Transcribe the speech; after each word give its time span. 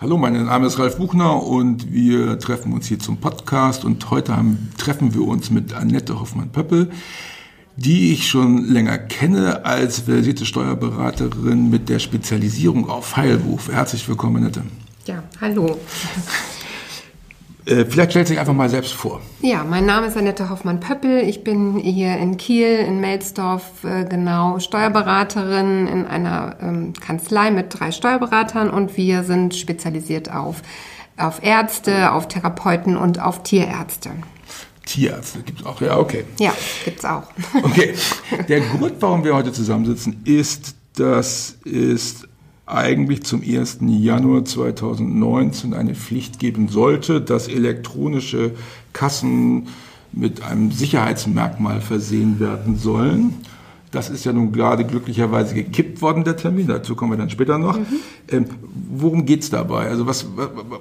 Hallo, 0.00 0.18
mein 0.18 0.32
Name 0.44 0.66
ist 0.66 0.76
Ralf 0.80 0.98
Buchner 0.98 1.40
und 1.40 1.92
wir 1.92 2.36
treffen 2.40 2.72
uns 2.72 2.88
hier 2.88 2.98
zum 2.98 3.18
Podcast 3.18 3.84
und 3.84 4.10
heute 4.10 4.36
haben, 4.36 4.70
treffen 4.76 5.14
wir 5.14 5.22
uns 5.22 5.50
mit 5.50 5.72
Annette 5.72 6.18
Hoffmann-Pöppel, 6.18 6.90
die 7.76 8.12
ich 8.12 8.26
schon 8.26 8.64
länger 8.64 8.98
kenne 8.98 9.64
als 9.64 10.00
versierte 10.00 10.46
Steuerberaterin 10.46 11.70
mit 11.70 11.88
der 11.88 12.00
Spezialisierung 12.00 12.90
auf 12.90 13.16
Heilberuf. 13.16 13.70
Herzlich 13.70 14.08
willkommen, 14.08 14.38
Annette. 14.38 14.62
Ja, 15.06 15.22
hallo. 15.40 15.78
Äh, 17.66 17.86
vielleicht 17.86 18.10
stellt 18.10 18.28
sich 18.28 18.38
einfach 18.38 18.52
mal 18.52 18.68
selbst 18.68 18.92
vor. 18.92 19.20
Ja, 19.40 19.64
mein 19.64 19.86
Name 19.86 20.06
ist 20.06 20.16
Annette 20.16 20.50
Hoffmann-Pöppel. 20.50 21.22
Ich 21.22 21.44
bin 21.44 21.78
hier 21.78 22.16
in 22.18 22.36
Kiel, 22.36 22.76
in 22.78 23.00
Melsdorf, 23.00 23.84
äh, 23.84 24.04
genau 24.04 24.58
Steuerberaterin 24.58 25.86
in 25.86 26.06
einer 26.06 26.56
ähm, 26.60 26.92
Kanzlei 26.92 27.50
mit 27.50 27.78
drei 27.78 27.90
Steuerberatern 27.90 28.68
und 28.68 28.96
wir 28.96 29.24
sind 29.24 29.54
spezialisiert 29.54 30.30
auf, 30.30 30.60
auf 31.16 31.42
Ärzte, 31.42 32.12
auf 32.12 32.28
Therapeuten 32.28 32.96
und 32.98 33.20
auf 33.20 33.42
Tierärzte. 33.42 34.10
Tierärzte 34.84 35.40
gibt 35.40 35.60
es 35.60 35.66
auch, 35.66 35.80
ja, 35.80 35.96
okay. 35.96 36.24
Ja, 36.38 36.52
gibt 36.84 36.98
es 36.98 37.04
auch. 37.06 37.22
Okay, 37.62 37.94
der 38.48 38.60
Grund, 38.60 38.96
warum 39.00 39.24
wir 39.24 39.34
heute 39.34 39.52
zusammensitzen, 39.52 40.20
ist, 40.24 40.74
dass 40.96 41.56
es 41.64 42.28
eigentlich 42.66 43.24
zum 43.24 43.42
1. 43.42 43.78
Januar 43.86 44.44
2019 44.44 45.74
eine 45.74 45.94
Pflicht 45.94 46.38
geben 46.38 46.68
sollte, 46.68 47.20
dass 47.20 47.48
elektronische 47.48 48.52
Kassen 48.92 49.68
mit 50.12 50.42
einem 50.42 50.70
Sicherheitsmerkmal 50.70 51.80
versehen 51.80 52.40
werden 52.40 52.76
sollen. 52.76 53.34
Das 53.90 54.10
ist 54.10 54.24
ja 54.24 54.32
nun 54.32 54.50
gerade 54.50 54.84
glücklicherweise 54.84 55.54
gekippt 55.54 56.02
worden, 56.02 56.24
der 56.24 56.36
Termin. 56.36 56.66
Dazu 56.66 56.96
kommen 56.96 57.12
wir 57.12 57.16
dann 57.16 57.30
später 57.30 57.58
noch. 57.58 57.78
Mhm. 57.78 57.86
Ähm, 58.28 58.46
worum 58.90 59.24
geht's 59.24 59.50
dabei? 59.50 59.88
Also 59.88 60.06
was, 60.06 60.26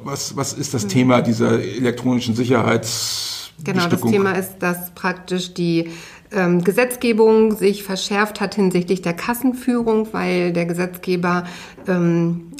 was, 0.04 0.36
was 0.36 0.54
ist 0.54 0.74
das 0.74 0.86
mhm. 0.86 0.90
Thema 0.90 1.22
dieser 1.22 1.62
elektronischen 1.62 2.36
Sicherheits... 2.36 3.52
Genau, 3.64 3.88
das 3.88 4.02
Thema 4.02 4.32
ist, 4.32 4.58
dass 4.60 4.92
praktisch 4.96 5.54
die 5.54 5.90
ähm, 6.34 6.64
Gesetzgebung 6.64 7.56
sich 7.56 7.84
verschärft 7.84 8.42
hat 8.42 8.56
hinsichtlich 8.56 9.02
der 9.02 9.14
Kassenführung, 9.14 10.08
weil 10.12 10.54
der 10.54 10.66
Gesetzgeber 10.66 11.46
ähm, 11.88 12.52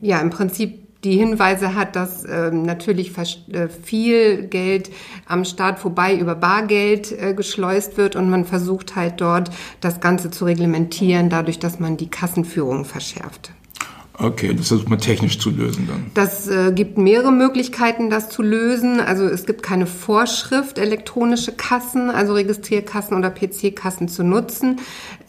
ja 0.00 0.20
im 0.20 0.30
Prinzip 0.30 0.88
die 1.04 1.16
Hinweise 1.16 1.74
hat, 1.74 1.94
dass 1.94 2.24
ähm, 2.28 2.62
natürlich 2.62 3.12
äh, 3.16 3.68
viel 3.68 4.48
Geld 4.48 4.90
am 5.26 5.44
Staat 5.44 5.78
vorbei 5.78 6.16
über 6.16 6.34
Bargeld 6.34 7.12
äh, 7.12 7.34
geschleust 7.34 7.96
wird 7.96 8.16
und 8.16 8.28
man 8.28 8.44
versucht 8.44 8.96
halt 8.96 9.20
dort 9.20 9.50
das 9.80 10.00
Ganze 10.00 10.30
zu 10.30 10.44
reglementieren, 10.44 11.30
dadurch, 11.30 11.60
dass 11.60 11.78
man 11.78 11.96
die 11.96 12.10
Kassenführung 12.10 12.84
verschärft. 12.84 13.52
Okay, 14.20 14.52
das 14.52 14.66
versucht 14.66 14.90
man 14.90 14.98
technisch 14.98 15.38
zu 15.38 15.50
lösen 15.50 15.86
dann. 15.86 16.10
Das 16.14 16.48
äh, 16.48 16.72
gibt 16.72 16.98
mehrere 16.98 17.30
Möglichkeiten, 17.30 18.10
das 18.10 18.28
zu 18.28 18.42
lösen. 18.42 18.98
Also 18.98 19.26
es 19.26 19.46
gibt 19.46 19.62
keine 19.62 19.86
Vorschrift, 19.86 20.78
elektronische 20.78 21.52
Kassen, 21.52 22.10
also 22.10 22.32
Registrierkassen 22.32 23.16
oder 23.16 23.30
PC-Kassen 23.30 24.08
zu 24.08 24.24
nutzen. 24.24 24.80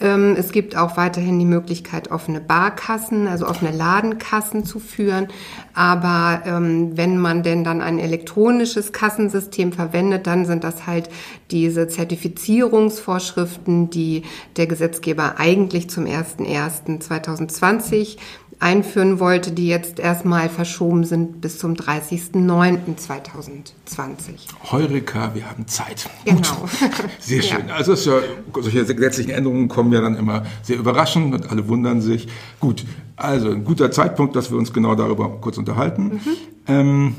Ähm, 0.01 0.35
es 0.35 0.51
gibt 0.51 0.75
auch 0.75 0.97
weiterhin 0.97 1.37
die 1.37 1.45
Möglichkeit, 1.45 2.09
offene 2.09 2.41
Barkassen, 2.41 3.27
also 3.27 3.45
offene 3.45 3.71
Ladenkassen 3.71 4.65
zu 4.65 4.79
führen. 4.79 5.27
Aber 5.75 6.41
ähm, 6.47 6.97
wenn 6.97 7.19
man 7.19 7.43
denn 7.43 7.63
dann 7.63 7.81
ein 7.81 7.99
elektronisches 7.99 8.91
Kassensystem 8.91 9.71
verwendet, 9.71 10.25
dann 10.25 10.47
sind 10.47 10.63
das 10.63 10.87
halt 10.87 11.11
diese 11.51 11.89
Zertifizierungsvorschriften, 11.89 13.91
die 13.91 14.23
der 14.57 14.65
Gesetzgeber 14.65 15.35
eigentlich 15.37 15.91
zum 15.91 16.05
01.01.2020 16.05 18.17
einführen 18.59 19.19
wollte, 19.19 19.51
die 19.51 19.67
jetzt 19.67 19.99
erstmal 19.99 20.49
verschoben 20.49 21.05
sind 21.05 21.39
bis 21.39 21.57
zum 21.57 21.75
30.09.2020. 21.75 24.71
Heureka, 24.71 25.33
wir 25.33 25.49
haben 25.49 25.65
Zeit. 25.67 26.09
Genau. 26.25 26.67
Sehr 27.19 27.41
schön. 27.41 27.69
Ja. 27.69 27.75
Also 27.75 27.93
ja, 27.93 28.19
solche 28.61 28.83
gesetzlichen 28.83 29.31
Änderungen 29.31 29.69
kommen 29.69 29.93
ja 29.93 30.01
dann 30.01 30.17
immer 30.17 30.45
sehr 30.61 30.77
überraschend 30.77 31.33
und 31.33 31.49
alle 31.49 31.69
wundern 31.69 32.01
sich. 32.01 32.27
Gut, 32.59 32.83
also 33.15 33.49
ein 33.49 33.63
guter 33.63 33.91
Zeitpunkt, 33.91 34.35
dass 34.35 34.51
wir 34.51 34.57
uns 34.57 34.73
genau 34.73 34.95
darüber 34.95 35.29
kurz 35.39 35.57
unterhalten. 35.57 36.03
Mhm. 36.03 36.19
Ähm, 36.67 37.15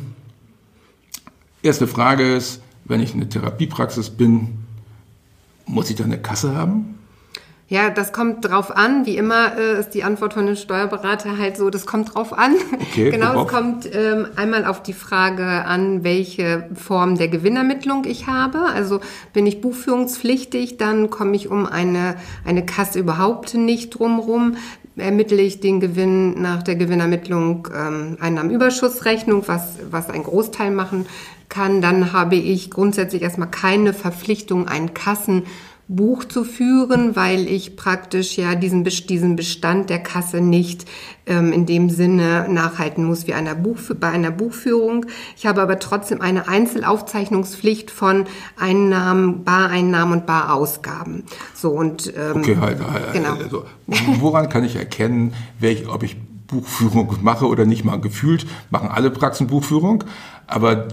erste 1.63 1.87
Frage 1.87 2.35
ist, 2.35 2.61
wenn 2.85 3.01
ich 3.01 3.15
eine 3.15 3.29
Therapiepraxis 3.29 4.11
bin, 4.11 4.59
muss 5.67 5.89
ich 5.89 5.97
da 5.97 6.05
eine 6.05 6.19
Kasse 6.19 6.55
haben? 6.55 7.00
Ja, 7.71 7.89
das 7.89 8.13
kommt 8.13 8.45
drauf 8.45 8.77
an. 8.77 9.07
Wie 9.07 9.17
immer 9.17 9.57
äh, 9.57 9.79
ist 9.79 9.91
die 9.91 10.03
Antwort 10.03 10.35
von 10.35 10.45
dem 10.45 10.57
Steuerberater 10.57 11.39
halt 11.39 11.57
so, 11.57 11.71
das 11.71 11.87
kommt 11.87 12.13
drauf 12.13 12.37
an. 12.37 12.57
Okay, 12.75 13.11
genau, 13.13 13.35
worauf? 13.35 13.47
es 13.47 13.57
kommt 13.57 13.95
ähm, 13.95 14.27
einmal 14.35 14.65
auf 14.65 14.83
die 14.83 14.93
Frage 14.93 15.45
an, 15.45 16.03
welche 16.03 16.69
Form 16.75 17.17
der 17.17 17.29
Gewinnermittlung 17.29 18.07
ich 18.07 18.27
habe. 18.27 18.59
Also 18.75 18.99
bin 19.33 19.47
ich 19.47 19.61
buchführungspflichtig, 19.61 20.79
dann 20.79 21.11
komme 21.11 21.37
ich 21.37 21.49
um 21.49 21.65
eine, 21.65 22.17
eine 22.45 22.67
Kasse 22.67 22.99
überhaupt 22.99 23.55
nicht 23.55 23.91
drumrum. 23.91 24.57
Ermittle 24.97 25.41
ich 25.41 25.61
den 25.61 25.79
Gewinn 25.79 26.43
nach 26.43 26.65
der 26.65 26.75
Gewinnermittlung 26.75 27.69
ähm, 27.73 28.17
Einnahmenüberschussrechnung, 28.19 29.45
was, 29.47 29.79
was 29.89 30.11
ein 30.11 30.25
Großteil 30.25 30.73
machen 30.73 31.07
kann, 31.49 31.81
dann 31.81 32.13
habe 32.13 32.35
ich 32.35 32.69
grundsätzlich 32.73 33.23
erstmal 33.23 33.51
keine 33.51 33.93
Verpflichtung, 33.93 34.67
einen 34.67 34.93
Kassen 34.93 35.45
Buch 35.91 36.25
zu 36.25 36.45
führen, 36.45 37.17
weil 37.17 37.49
ich 37.49 37.75
praktisch 37.75 38.37
ja 38.37 38.55
diesen, 38.55 38.85
diesen 38.85 39.35
Bestand 39.35 39.91
der 39.91 39.99
Kasse 39.99 40.41
nicht 40.41 40.87
ähm, 41.27 41.53
in 41.53 41.67
dem 41.67 41.91
Sinne 41.91 42.47
nachhalten 42.49 43.05
muss 43.05 43.27
wie 43.27 43.35
einer 43.35 43.57
Buch, 43.57 43.79
bei 43.99 44.09
einer 44.09 44.31
Buchführung. 44.31 45.07
Ich 45.37 45.47
habe 45.47 45.61
aber 45.61 45.81
trotzdem 45.81 46.21
eine 46.21 46.47
Einzelaufzeichnungspflicht 46.47 47.91
von 47.91 48.27
Einnahmen, 48.57 49.43
Bareinnahmen 49.43 50.21
und 50.21 50.27
Barausgaben. 50.27 51.25
So 51.55 51.71
und 51.71 52.13
ähm, 52.17 52.37
okay, 52.37 52.57
halt, 52.61 52.79
halt, 52.89 53.13
genau. 53.13 53.35
Also, 53.35 53.65
woran 54.21 54.49
kann 54.49 54.63
ich 54.63 54.77
erkennen, 54.77 55.35
welch, 55.59 55.89
ob 55.89 56.05
ich 56.05 56.17
Buchführung 56.51 57.17
mache 57.23 57.47
oder 57.47 57.65
nicht 57.65 57.85
mal 57.85 58.01
gefühlt, 58.01 58.47
machen 58.71 58.89
alle 58.89 59.11
Praxen 59.11 59.47
Buchführung. 59.47 60.05
Aber 60.51 60.89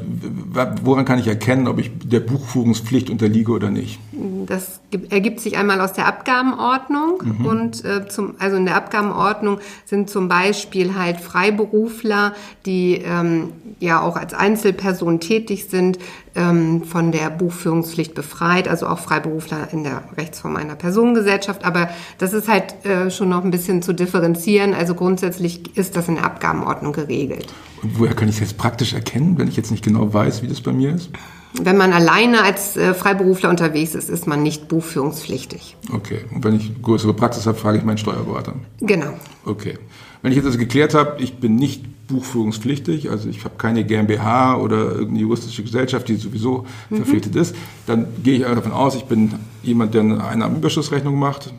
woran 0.84 1.03
kann 1.03 1.18
ich 1.18 1.28
erkennen, 1.28 1.68
ob 1.68 1.79
ich 1.79 1.90
der 1.97 2.19
Buchführungspflicht 2.19 3.09
unterliege 3.09 3.51
oder 3.51 3.72
nicht? 3.72 4.00
Das 4.45 4.79
ergibt 5.09 5.40
sich 5.40 5.57
einmal 5.57 5.81
aus 5.81 5.94
der 5.94 6.06
Abgabenordnung 6.06 7.23
mhm. 7.23 7.45
und 7.45 7.84
äh, 7.84 8.07
zum, 8.07 8.35
also 8.38 8.56
in 8.56 8.66
der 8.66 8.75
Abgabenordnung 8.75 9.59
sind 9.85 10.12
zum 10.12 10.28
Beispiel 10.28 10.94
halt 10.94 11.19
Freiberufler, 11.19 12.34
die 12.68 13.01
ähm, 13.03 13.51
ja 13.79 14.00
auch 14.01 14.16
als 14.16 14.35
Einzelperson 14.35 15.19
tätig 15.19 15.66
sind, 15.69 15.97
ähm, 16.35 16.84
von 16.84 17.12
der 17.12 17.31
Buchführungspflicht 17.31 18.13
befreit, 18.13 18.68
also 18.68 18.85
auch 18.88 19.00
Freiberufler 19.00 19.69
in 19.72 19.84
der 19.84 20.03
Rechtsform 20.18 20.56
einer 20.56 20.75
Personengesellschaft. 20.75 21.66
Aber 21.66 21.89
das 22.19 22.34
ist 22.34 22.47
halt 22.47 22.85
äh, 22.85 23.09
schon 23.09 23.29
noch 23.29 23.44
ein 23.44 23.51
bisschen 23.51 23.81
zu 23.81 23.91
differenzieren. 23.91 24.75
Also 24.75 24.94
grundsätzlich 24.94 25.46
ist 25.75 25.95
das 25.95 26.07
in 26.07 26.15
der 26.15 26.25
Abgabenordnung 26.25 26.93
geregelt. 26.93 27.47
Und 27.81 27.99
woher 27.99 28.13
kann 28.13 28.27
ich 28.27 28.35
es 28.35 28.41
jetzt 28.41 28.57
praktisch 28.57 28.93
erkennen, 28.93 29.37
wenn 29.37 29.47
ich 29.47 29.55
jetzt 29.55 29.71
nicht 29.71 29.83
genau 29.83 30.13
weiß, 30.13 30.41
wie 30.41 30.47
das 30.47 30.61
bei 30.61 30.73
mir 30.73 30.93
ist? 30.93 31.09
Wenn 31.53 31.77
man 31.77 31.93
alleine 31.93 32.43
als 32.43 32.75
äh, 32.75 32.93
Freiberufler 32.93 33.49
unterwegs 33.49 33.95
ist, 33.95 34.09
ist 34.09 34.27
man 34.27 34.43
nicht 34.43 34.67
buchführungspflichtig. 34.67 35.75
Okay. 35.93 36.25
Und 36.33 36.43
wenn 36.43 36.55
ich 36.55 36.81
größere 36.81 37.13
Praxis 37.13 37.47
habe, 37.47 37.57
frage 37.57 37.77
ich 37.77 37.83
meinen 37.83 37.97
Steuerberater. 37.97 38.53
Genau. 38.81 39.13
Okay. 39.45 39.77
Wenn 40.21 40.31
ich 40.31 40.37
jetzt 40.37 40.45
also 40.45 40.57
geklärt 40.57 40.93
habe, 40.93 41.21
ich 41.21 41.37
bin 41.37 41.55
nicht 41.55 41.85
buchführungspflichtig, 42.07 43.09
also 43.09 43.29
ich 43.29 43.43
habe 43.43 43.55
keine 43.57 43.83
GmbH 43.83 44.57
oder 44.57 44.77
irgendeine 44.91 45.19
juristische 45.19 45.63
Gesellschaft, 45.63 46.07
die 46.07 46.15
sowieso 46.15 46.65
mhm. 46.89 46.97
verpflichtet 46.97 47.35
ist, 47.35 47.55
dann 47.85 48.07
gehe 48.23 48.37
ich 48.37 48.43
davon 48.43 48.71
aus, 48.71 48.95
ich 48.95 49.05
bin 49.05 49.33
jemand, 49.63 49.93
der 49.93 50.01
eine 50.01 50.23
Einnahmenüberschussrechnung 50.23 51.17
macht. 51.17 51.53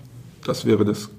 Das 0.44 0.64
wäre 0.64 0.84
das 0.84 1.10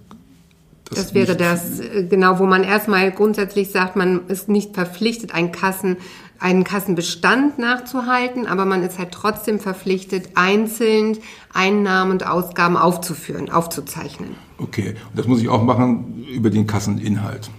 das, 0.90 1.00
das 1.00 1.14
wäre 1.14 1.36
das, 1.36 1.80
äh, 1.80 2.06
genau, 2.10 2.40
wo 2.40 2.46
man 2.46 2.64
erstmal 2.64 3.12
grundsätzlich 3.12 3.72
sagt, 3.72 3.96
man 3.96 4.28
ist 4.28 4.50
nicht 4.50 4.74
verpflichtet, 4.74 5.34
einen 5.34 5.52
Kassen, 5.52 5.98
einen 6.40 6.64
Kassenbestand 6.64 7.60
nachzuhalten, 7.60 8.48
aber 8.48 8.66
man 8.66 8.82
ist 8.84 8.98
halt 8.98 9.12
trotzdem 9.12 9.60
verpflichtet, 9.60 10.30
einzeln 10.36 11.18
Einnahmen 11.54 12.12
und 12.12 12.26
Ausgaben 12.26 12.78
aufzuführen, 12.78 13.50
aufzuzeichnen. 13.50 14.36
Okay, 14.58 14.96
und 15.10 15.18
das 15.20 15.28
muss 15.28 15.42
ich 15.42 15.50
auch 15.50 15.64
machen 15.64 16.26
über 16.28 16.50
den 16.50 16.66
Kasseninhalt. 16.66 17.50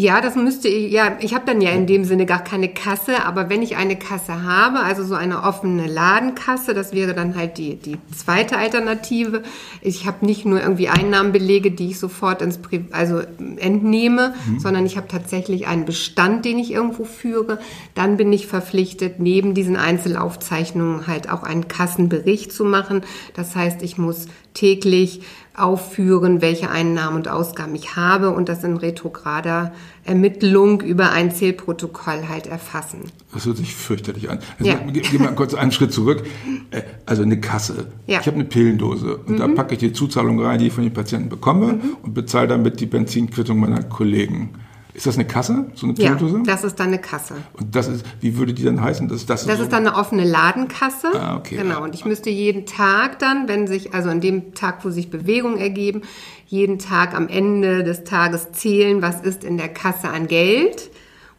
Ja, 0.00 0.22
das 0.22 0.34
müsste 0.34 0.66
ich, 0.66 0.90
ja, 0.90 1.18
ich 1.20 1.34
habe 1.34 1.44
dann 1.44 1.60
ja 1.60 1.72
in 1.72 1.86
dem 1.86 2.06
Sinne 2.06 2.24
gar 2.24 2.42
keine 2.42 2.70
Kasse, 2.70 3.22
aber 3.26 3.50
wenn 3.50 3.60
ich 3.60 3.76
eine 3.76 3.96
Kasse 3.96 4.44
habe, 4.44 4.80
also 4.80 5.04
so 5.04 5.14
eine 5.14 5.42
offene 5.42 5.86
Ladenkasse, 5.86 6.72
das 6.72 6.94
wäre 6.94 7.12
dann 7.12 7.36
halt 7.36 7.58
die, 7.58 7.76
die 7.76 7.98
zweite 8.16 8.56
Alternative. 8.56 9.42
Ich 9.82 10.06
habe 10.06 10.24
nicht 10.24 10.46
nur 10.46 10.58
irgendwie 10.58 10.88
Einnahmenbelege, 10.88 11.70
die 11.70 11.90
ich 11.90 11.98
sofort 11.98 12.40
ins 12.40 12.56
Pri 12.56 12.86
also 12.92 13.20
entnehme, 13.58 14.32
mhm. 14.46 14.60
sondern 14.60 14.86
ich 14.86 14.96
habe 14.96 15.06
tatsächlich 15.06 15.66
einen 15.66 15.84
Bestand, 15.84 16.46
den 16.46 16.58
ich 16.58 16.72
irgendwo 16.72 17.04
führe. 17.04 17.58
Dann 17.94 18.16
bin 18.16 18.32
ich 18.32 18.46
verpflichtet, 18.46 19.20
neben 19.20 19.52
diesen 19.52 19.76
Einzelaufzeichnungen 19.76 21.08
halt 21.08 21.28
auch 21.28 21.42
einen 21.42 21.68
Kassenbericht 21.68 22.52
zu 22.52 22.64
machen. 22.64 23.02
Das 23.34 23.54
heißt, 23.54 23.82
ich 23.82 23.98
muss 23.98 24.28
täglich 24.54 25.20
aufführen, 25.60 26.40
welche 26.40 26.70
Einnahmen 26.70 27.16
und 27.16 27.28
Ausgaben 27.28 27.74
ich 27.74 27.96
habe 27.96 28.30
und 28.30 28.48
das 28.48 28.64
in 28.64 28.76
retrograder 28.76 29.72
Ermittlung 30.04 30.80
über 30.80 31.10
ein 31.12 31.30
Zählprotokoll 31.30 32.28
halt 32.28 32.46
erfassen. 32.46 33.00
Das 33.32 33.46
hört 33.46 33.58
sich 33.58 33.74
fürchterlich 33.74 34.30
an. 34.30 34.38
Also 34.58 34.70
ja. 34.70 34.78
Geh 34.90 35.18
mal 35.18 35.34
kurz 35.34 35.54
einen 35.54 35.72
Schritt 35.72 35.92
zurück. 35.92 36.24
Äh, 36.70 36.82
also 37.06 37.22
eine 37.22 37.40
Kasse. 37.40 37.86
Ja. 38.06 38.20
Ich 38.20 38.26
habe 38.26 38.36
eine 38.36 38.44
Pillendose 38.44 39.16
und 39.16 39.34
mhm. 39.34 39.38
da 39.38 39.48
packe 39.48 39.74
ich 39.74 39.80
die 39.80 39.92
Zuzahlung 39.92 40.40
rein, 40.40 40.58
die 40.58 40.68
ich 40.68 40.72
von 40.72 40.84
den 40.84 40.92
Patienten 40.92 41.28
bekomme 41.28 41.74
mhm. 41.74 41.96
und 42.02 42.14
bezahle 42.14 42.48
damit 42.48 42.80
die 42.80 42.86
Benzinquittung 42.86 43.58
meiner 43.58 43.82
Kollegen. 43.82 44.50
Ist 44.94 45.06
das 45.06 45.14
eine 45.14 45.26
Kasse? 45.26 45.66
So 45.74 45.86
eine 45.86 45.94
Pillendose? 45.94 46.38
Ja, 46.38 46.42
das 46.44 46.64
ist 46.64 46.80
dann 46.80 46.88
eine 46.88 46.98
Kasse. 46.98 47.34
Und 47.52 47.74
das 47.74 47.88
ist, 47.88 48.04
wie 48.20 48.36
würde 48.36 48.52
die 48.52 48.64
dann 48.64 48.80
heißen? 48.80 49.08
Das, 49.08 49.26
das, 49.26 49.46
das 49.46 49.58
ist, 49.58 49.64
so 49.64 49.70
dann 49.70 49.86
eine 49.86 49.96
offene 49.96 50.24
Ladenkasse. 50.24 51.08
Ah, 51.14 51.36
okay. 51.36 51.56
Genau. 51.56 51.82
Und 51.82 51.94
ich 51.94 52.04
müsste 52.04 52.30
jeden 52.30 52.66
Tag 52.66 53.18
dann, 53.18 53.48
wenn 53.48 53.66
sich, 53.66 53.94
also 53.94 54.10
an 54.10 54.20
dem 54.20 54.54
Tag, 54.54 54.84
wo 54.84 54.90
sich 54.90 55.10
Bewegungen 55.10 55.58
ergeben, 55.58 56.02
jeden 56.46 56.78
Tag 56.78 57.14
am 57.14 57.28
Ende 57.28 57.84
des 57.84 58.04
Tages 58.04 58.52
zählen, 58.52 59.02
was 59.02 59.20
ist 59.20 59.44
in 59.44 59.56
der 59.56 59.68
Kasse 59.68 60.08
an 60.08 60.26
Geld 60.26 60.90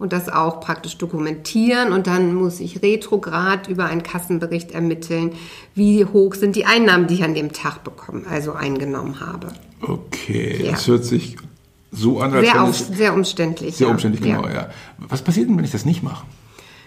und 0.01 0.13
das 0.13 0.30
auch 0.30 0.62
praktisch 0.62 0.97
dokumentieren 0.97 1.94
und 1.94 2.07
dann 2.07 2.33
muss 2.33 2.59
ich 2.59 2.81
retrograd 2.81 3.68
über 3.68 3.86
einen 3.86 4.01
Kassenbericht 4.01 4.71
ermitteln, 4.71 5.33
wie 5.75 6.06
hoch 6.06 6.33
sind 6.33 6.56
die 6.56 6.65
Einnahmen, 6.65 7.06
die 7.06 7.15
ich 7.15 7.24
an 7.24 7.36
dem 7.36 7.51
Tag 7.51 7.83
bekommen, 7.83 8.25
also 8.27 8.54
eingenommen 8.54 9.19
habe. 9.19 9.50
Okay, 9.81 10.63
ja. 10.63 10.71
das 10.71 10.88
hört 10.88 11.06
sich 11.06 11.38
so 11.92 12.20
an, 12.20 12.34
als 12.34 12.46
sehr, 12.46 12.64
auf, 12.64 12.78
sehr 12.78 13.14
umständlich. 13.14 13.76
Sehr 13.76 13.88
ja. 13.88 13.94
umständlich, 13.94 14.24
genau, 14.24 14.48
ja. 14.48 14.54
ja. 14.54 14.70
Was 14.98 15.22
passiert 15.22 15.50
denn, 15.50 15.58
wenn 15.58 15.66
ich 15.66 15.72
das 15.72 15.86
nicht 15.86 16.04
mache? 16.04 16.26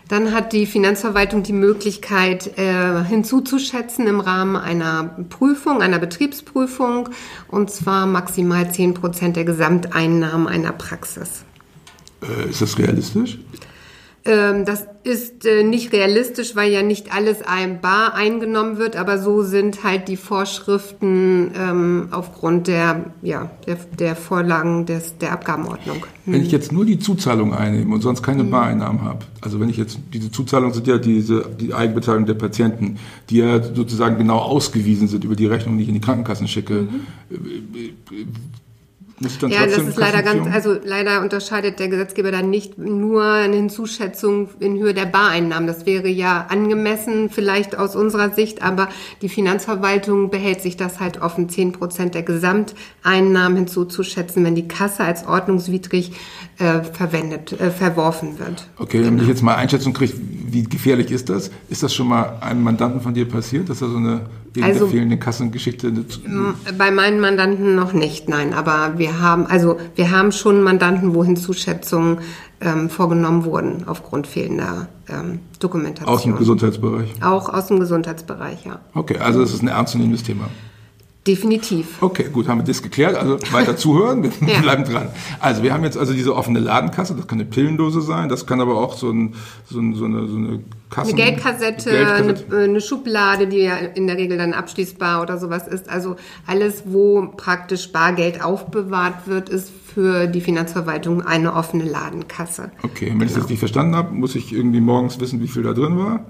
Dann 0.08 0.32
hat 0.32 0.52
die 0.52 0.66
Finanzverwaltung 0.66 1.42
die 1.42 1.54
Möglichkeit 1.54 2.58
äh, 2.58 3.04
hinzuzuschätzen 3.04 4.06
im 4.06 4.20
Rahmen 4.20 4.56
einer 4.56 5.16
Prüfung, 5.30 5.80
einer 5.80 5.98
Betriebsprüfung, 5.98 7.08
und 7.48 7.70
zwar 7.70 8.06
maximal 8.06 8.70
10 8.70 8.94
Prozent 8.94 9.36
der 9.36 9.44
Gesamteinnahmen 9.44 10.46
einer 10.46 10.72
Praxis. 10.72 11.44
Äh, 12.22 12.50
ist 12.50 12.60
das 12.60 12.78
realistisch? 12.78 13.38
Ähm, 14.26 14.64
das 14.64 14.86
ist 15.02 15.44
äh, 15.44 15.64
nicht 15.64 15.92
realistisch, 15.92 16.56
weil 16.56 16.72
ja 16.72 16.82
nicht 16.82 17.14
alles 17.14 17.42
ein 17.42 17.82
bar 17.82 18.14
eingenommen 18.14 18.78
wird, 18.78 18.96
aber 18.96 19.18
so 19.18 19.42
sind 19.42 19.84
halt 19.84 20.08
die 20.08 20.16
Vorschriften 20.16 21.50
ähm, 21.54 22.08
aufgrund 22.10 22.66
der, 22.66 23.12
ja, 23.20 23.50
der, 23.66 23.76
der 23.98 24.16
Vorlagen 24.16 24.86
des, 24.86 25.18
der 25.18 25.32
Abgabenordnung. 25.32 26.06
Hm. 26.24 26.32
Wenn 26.32 26.42
ich 26.42 26.52
jetzt 26.52 26.72
nur 26.72 26.86
die 26.86 26.98
Zuzahlung 26.98 27.52
einnehme 27.52 27.94
und 27.94 28.00
sonst 28.00 28.22
keine 28.22 28.44
hm. 28.44 28.50
Bareinnahmen 28.50 29.02
habe, 29.02 29.26
also 29.42 29.60
wenn 29.60 29.68
ich 29.68 29.76
jetzt, 29.76 29.98
diese 30.14 30.30
Zuzahlung 30.30 30.72
sind 30.72 30.86
ja 30.86 30.96
diese, 30.96 31.44
die 31.60 31.74
Eigenbeteiligung 31.74 32.24
der 32.24 32.34
Patienten, 32.34 32.96
die 33.28 33.38
ja 33.38 33.62
sozusagen 33.62 34.16
genau 34.16 34.38
ausgewiesen 34.38 35.06
sind 35.06 35.24
über 35.24 35.36
die 35.36 35.46
Rechnung, 35.46 35.76
die 35.76 35.82
ich 35.82 35.88
in 35.88 35.96
die 35.96 36.00
Krankenkassen 36.00 36.48
schicke. 36.48 36.88
Mhm. 36.88 37.00
Äh, 39.22 39.48
ja, 39.48 39.66
das 39.66 39.78
ist 39.78 39.96
leider 39.96 40.22
ganz, 40.22 40.52
also 40.52 40.76
leider 40.84 41.20
unterscheidet 41.20 41.78
der 41.78 41.88
Gesetzgeber 41.88 42.32
dann 42.32 42.50
nicht 42.50 42.78
nur 42.78 43.22
eine 43.24 43.54
Hinzuschätzung 43.56 44.48
in 44.58 44.78
Höhe 44.78 44.92
der 44.92 45.06
Bareinnahmen. 45.06 45.68
Das 45.68 45.86
wäre 45.86 46.08
ja 46.08 46.46
angemessen 46.48 47.30
vielleicht 47.30 47.78
aus 47.78 47.94
unserer 47.94 48.30
Sicht, 48.30 48.62
aber 48.62 48.88
die 49.22 49.28
Finanzverwaltung 49.28 50.30
behält 50.30 50.60
sich 50.62 50.76
das 50.76 50.98
halt 50.98 51.22
offen, 51.22 51.48
zehn 51.48 51.72
Prozent 51.72 52.14
der 52.14 52.22
Gesamteinnahmen 52.22 53.56
hinzuzuschätzen, 53.56 54.44
wenn 54.44 54.56
die 54.56 54.66
Kasse 54.66 55.04
als 55.04 55.26
ordnungswidrig 55.26 56.12
äh, 56.58 56.82
verwendet, 56.82 57.52
äh, 57.52 57.70
verworfen 57.70 58.38
wird. 58.40 58.66
Okay, 58.78 58.98
genau. 58.98 59.12
wenn 59.12 59.18
ich 59.18 59.28
jetzt 59.28 59.42
mal 59.42 59.54
Einschätzung 59.54 59.92
kriege, 59.92 60.14
wie 60.18 60.64
gefährlich 60.64 61.12
ist 61.12 61.28
das? 61.28 61.50
Ist 61.68 61.84
das 61.84 61.94
schon 61.94 62.08
mal 62.08 62.38
einem 62.40 62.62
Mandanten 62.62 63.00
von 63.00 63.14
dir 63.14 63.28
passiert, 63.28 63.68
dass 63.68 63.80
er 63.80 63.88
so 63.88 63.96
eine 63.96 64.22
wegen 64.54 64.66
also, 64.66 64.80
der 64.80 64.88
fehlenden 64.88 65.20
Kassengeschichte? 65.20 65.92
Bei 66.78 66.90
meinen 66.90 67.20
Mandanten 67.20 67.74
noch 67.74 67.92
nicht, 67.92 68.28
nein. 68.28 68.54
Aber 68.54 68.94
wir 68.98 69.20
haben, 69.20 69.46
also 69.46 69.78
wir 69.96 70.10
haben 70.10 70.32
schon 70.32 70.62
Mandanten, 70.62 71.14
wo 71.14 71.24
Hinzuschätzungen 71.24 72.18
ähm, 72.60 72.88
vorgenommen 72.88 73.44
wurden 73.44 73.84
aufgrund 73.86 74.26
fehlender 74.26 74.88
ähm, 75.08 75.40
Dokumentation. 75.58 76.14
Aus 76.14 76.22
dem 76.22 76.36
Gesundheitsbereich? 76.36 77.22
Auch 77.22 77.48
aus 77.48 77.66
dem 77.66 77.80
Gesundheitsbereich, 77.80 78.64
ja. 78.64 78.80
Okay, 78.94 79.18
also 79.18 79.42
es 79.42 79.52
ist 79.52 79.62
ein 79.62 79.68
ernstzunehmendes 79.68 80.22
Thema. 80.22 80.48
Definitiv. 81.26 82.02
Okay, 82.02 82.26
gut, 82.30 82.48
haben 82.48 82.58
wir 82.58 82.64
das 82.64 82.82
geklärt. 82.82 83.16
Also 83.16 83.38
weiter 83.50 83.76
zuhören, 83.78 84.22
wir 84.22 84.30
ja. 84.46 84.60
bleiben 84.60 84.84
dran. 84.84 85.08
Also 85.40 85.62
wir 85.62 85.72
haben 85.72 85.82
jetzt 85.82 85.96
also 85.96 86.12
diese 86.12 86.36
offene 86.36 86.58
Ladenkasse, 86.58 87.14
das 87.14 87.26
kann 87.26 87.40
eine 87.40 87.48
Pillendose 87.48 88.02
sein, 88.02 88.28
das 88.28 88.46
kann 88.46 88.60
aber 88.60 88.76
auch 88.76 88.94
so, 88.94 89.10
ein, 89.10 89.34
so, 89.64 89.80
ein, 89.80 89.94
so 89.94 90.04
eine, 90.04 90.28
so 90.28 90.36
eine 90.36 90.60
Kassen... 90.90 91.14
Eine 91.14 91.24
Geldkassette, 91.24 91.90
Geldkassette. 91.90 92.46
Eine, 92.54 92.64
eine, 92.64 92.80
Schublade, 92.82 93.46
die 93.46 93.60
ja 93.60 93.76
in 93.76 94.06
der 94.06 94.18
Regel 94.18 94.36
dann 94.36 94.52
abschließbar 94.52 95.22
oder 95.22 95.38
sowas 95.38 95.66
ist. 95.66 95.88
Also 95.88 96.16
alles, 96.46 96.82
wo 96.84 97.26
praktisch 97.34 97.90
Bargeld 97.90 98.44
aufbewahrt 98.44 99.26
wird, 99.26 99.48
ist 99.48 99.72
für 99.94 100.26
die 100.26 100.42
Finanzverwaltung 100.42 101.22
eine 101.22 101.54
offene 101.54 101.84
Ladenkasse. 101.84 102.70
Okay, 102.82 103.06
wenn 103.06 103.12
genau. 103.12 103.24
ich 103.24 103.30
das 103.30 103.44
richtig 103.44 103.60
verstanden 103.60 103.96
habe, 103.96 104.14
muss 104.14 104.34
ich 104.34 104.52
irgendwie 104.52 104.80
morgens 104.80 105.20
wissen, 105.20 105.40
wie 105.40 105.48
viel 105.48 105.62
da 105.62 105.72
drin 105.72 105.96
war? 105.98 106.26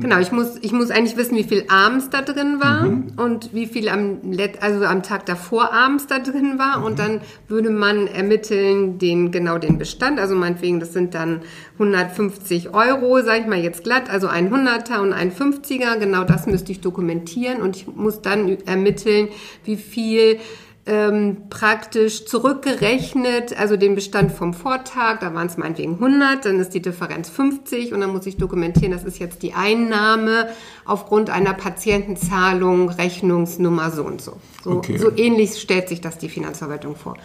Genau, 0.00 0.18
ich 0.18 0.32
muss, 0.32 0.56
ich 0.60 0.72
muss 0.72 0.90
eigentlich 0.90 1.16
wissen, 1.16 1.36
wie 1.36 1.44
viel 1.44 1.64
abends 1.68 2.10
da 2.10 2.22
drin 2.22 2.60
war 2.60 2.84
mhm. 2.84 3.12
und 3.16 3.54
wie 3.54 3.66
viel 3.66 3.88
am, 3.88 4.18
also 4.60 4.84
am 4.84 5.02
Tag 5.02 5.26
davor 5.26 5.72
abends 5.72 6.06
da 6.06 6.18
drin 6.18 6.58
war. 6.58 6.78
Mhm. 6.78 6.84
Und 6.84 6.98
dann 6.98 7.20
würde 7.48 7.70
man 7.70 8.06
ermitteln 8.06 8.98
den, 8.98 9.30
genau 9.30 9.58
den 9.58 9.78
Bestand. 9.78 10.18
Also 10.18 10.34
meinetwegen, 10.34 10.80
das 10.80 10.92
sind 10.92 11.14
dann 11.14 11.42
150 11.74 12.74
Euro, 12.74 13.20
sage 13.22 13.40
ich 13.40 13.46
mal 13.46 13.58
jetzt 13.58 13.84
glatt, 13.84 14.10
also 14.10 14.28
ein 14.28 14.52
100er 14.52 15.00
und 15.00 15.12
ein 15.12 15.32
50er. 15.32 15.98
Genau 15.98 16.24
das 16.24 16.46
müsste 16.46 16.72
ich 16.72 16.80
dokumentieren 16.80 17.60
und 17.60 17.76
ich 17.76 17.86
muss 17.86 18.22
dann 18.22 18.58
ermitteln, 18.66 19.28
wie 19.64 19.76
viel 19.76 20.38
ähm, 20.84 21.48
praktisch 21.48 22.26
zurückgerechnet, 22.26 23.56
also 23.58 23.76
den 23.76 23.94
Bestand 23.94 24.32
vom 24.32 24.52
Vortag, 24.52 25.20
da 25.20 25.32
waren 25.32 25.46
es 25.46 25.56
meinetwegen 25.56 25.94
100, 25.94 26.44
dann 26.44 26.58
ist 26.58 26.70
die 26.70 26.82
Differenz 26.82 27.30
50 27.30 27.92
und 27.92 28.00
dann 28.00 28.10
muss 28.10 28.26
ich 28.26 28.36
dokumentieren, 28.36 28.90
das 28.90 29.04
ist 29.04 29.20
jetzt 29.20 29.42
die 29.42 29.52
Einnahme 29.52 30.48
aufgrund 30.84 31.30
einer 31.30 31.54
Patientenzahlung, 31.54 32.88
Rechnungsnummer 32.88 33.92
so 33.92 34.04
und 34.04 34.20
so. 34.20 34.38
So, 34.64 34.70
okay. 34.72 34.98
so 34.98 35.12
ähnlich 35.16 35.60
stellt 35.60 35.88
sich 35.88 36.00
das 36.00 36.18
die 36.18 36.28
Finanzverwaltung 36.28 36.96
vor. 36.96 37.16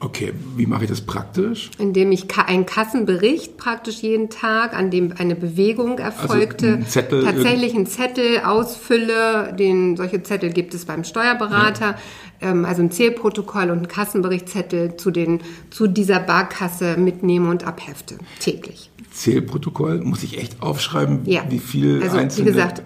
Okay, 0.00 0.32
wie 0.56 0.66
mache 0.66 0.84
ich 0.84 0.90
das 0.90 1.00
praktisch? 1.00 1.70
Indem 1.78 2.12
ich 2.12 2.26
einen 2.38 2.66
Kassenbericht 2.66 3.56
praktisch 3.56 3.96
jeden 3.96 4.30
Tag, 4.30 4.72
an 4.72 4.92
dem 4.92 5.12
eine 5.18 5.34
Bewegung 5.34 5.98
erfolgte, 5.98 6.74
also 6.74 6.86
Zettel, 6.86 7.24
tatsächlich 7.24 7.74
einen 7.74 7.86
Zettel 7.86 8.42
ausfülle. 8.44 9.54
Den, 9.58 9.96
solche 9.96 10.22
Zettel 10.22 10.52
gibt 10.52 10.72
es 10.74 10.84
beim 10.84 11.02
Steuerberater. 11.02 11.86
Ja. 11.86 11.98
Ähm, 12.40 12.64
also 12.64 12.82
ein 12.82 12.90
Zählprotokoll 12.90 13.70
und 13.70 13.78
einen 13.78 13.88
Kassenberichtszettel 13.88 14.96
zu, 14.96 15.10
den, 15.10 15.40
zu 15.70 15.86
dieser 15.86 16.20
Barkasse 16.20 16.96
mitnehme 16.96 17.50
und 17.50 17.66
abhefte, 17.66 18.18
täglich. 18.40 18.90
Zählprotokoll 19.10 20.00
muss 20.02 20.22
ich 20.22 20.38
echt 20.38 20.62
aufschreiben, 20.62 21.22
ja. 21.24 21.42
wie 21.48 21.58
viel 21.58 22.02
also, 22.02 22.18
einzelne... 22.18 22.46
wie 22.46 22.52
gesagt, 22.52 22.82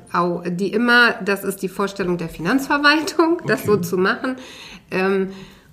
die 0.52 0.72
immer, 0.72 1.14
das 1.24 1.44
ist 1.44 1.62
die 1.62 1.68
Vorstellung 1.68 2.16
der 2.16 2.28
Finanzverwaltung, 2.28 3.34
okay. 3.34 3.44
das 3.46 3.64
so 3.64 3.76
zu 3.76 3.98
machen. 3.98 4.36
Ähm, 4.90 5.28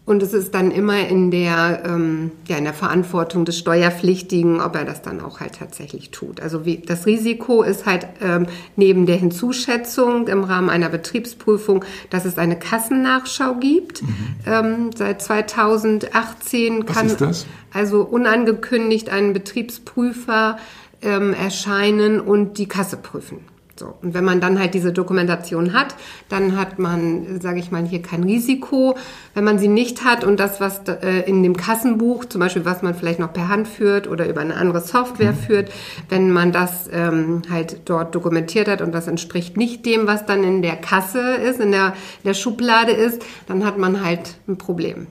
und 0.09 0.23
es 0.23 0.33
ist 0.33 0.55
dann 0.55 0.71
immer 0.71 1.07
in 1.07 1.29
der, 1.29 1.83
ähm, 1.85 2.31
ja, 2.47 2.57
in 2.57 2.63
der 2.63 2.73
Verantwortung 2.73 3.45
des 3.45 3.59
Steuerpflichtigen, 3.59 4.59
ob 4.59 4.75
er 4.75 4.83
das 4.83 5.03
dann 5.03 5.21
auch 5.21 5.39
halt 5.39 5.59
tatsächlich 5.59 6.09
tut. 6.09 6.41
Also 6.41 6.65
wie, 6.65 6.77
das 6.77 7.05
Risiko 7.05 7.61
ist 7.61 7.85
halt 7.85 8.07
ähm, 8.19 8.47
neben 8.75 9.05
der 9.05 9.17
Hinzuschätzung 9.17 10.27
im 10.27 10.43
Rahmen 10.43 10.71
einer 10.71 10.89
Betriebsprüfung, 10.89 11.85
dass 12.09 12.25
es 12.25 12.39
eine 12.39 12.57
Kassennachschau 12.57 13.57
gibt. 13.59 14.01
Mhm. 14.01 14.09
Ähm, 14.47 14.89
seit 14.95 15.21
2018 15.21 16.87
kann 16.87 17.35
also 17.71 18.01
unangekündigt 18.01 19.11
ein 19.11 19.33
Betriebsprüfer 19.33 20.57
ähm, 21.03 21.35
erscheinen 21.35 22.19
und 22.19 22.57
die 22.57 22.67
Kasse 22.67 22.97
prüfen. 22.97 23.41
So. 23.79 23.95
Und 24.01 24.13
wenn 24.13 24.25
man 24.25 24.41
dann 24.41 24.59
halt 24.59 24.73
diese 24.73 24.91
Dokumentation 24.91 25.71
hat, 25.73 25.95
dann 26.27 26.57
hat 26.57 26.79
man, 26.79 27.39
sage 27.39 27.59
ich 27.59 27.71
mal, 27.71 27.85
hier 27.85 28.01
kein 28.01 28.23
Risiko. 28.23 28.97
Wenn 29.33 29.45
man 29.45 29.57
sie 29.57 29.69
nicht 29.69 30.03
hat 30.03 30.25
und 30.25 30.37
das, 30.37 30.59
was 30.59 30.81
äh, 30.87 31.21
in 31.21 31.41
dem 31.43 31.55
Kassenbuch, 31.55 32.25
zum 32.25 32.41
Beispiel, 32.41 32.65
was 32.65 32.81
man 32.81 32.93
vielleicht 32.93 33.19
noch 33.19 33.31
per 33.31 33.47
Hand 33.47 33.69
führt 33.69 34.07
oder 34.07 34.27
über 34.27 34.41
eine 34.41 34.55
andere 34.55 34.81
Software 34.81 35.31
mhm. 35.31 35.37
führt, 35.37 35.71
wenn 36.09 36.29
man 36.31 36.51
das 36.51 36.89
ähm, 36.91 37.43
halt 37.49 37.77
dort 37.85 38.13
dokumentiert 38.13 38.67
hat 38.67 38.81
und 38.81 38.91
das 38.91 39.07
entspricht 39.07 39.55
nicht 39.55 39.85
dem, 39.85 40.07
was 40.07 40.25
dann 40.25 40.43
in 40.43 40.61
der 40.61 40.75
Kasse 40.75 41.35
ist, 41.35 41.61
in 41.61 41.71
der, 41.71 41.93
in 42.23 42.27
der 42.27 42.33
Schublade 42.33 42.91
ist, 42.91 43.23
dann 43.47 43.65
hat 43.65 43.77
man 43.77 44.03
halt 44.03 44.35
ein 44.49 44.57
Problem. 44.57 45.07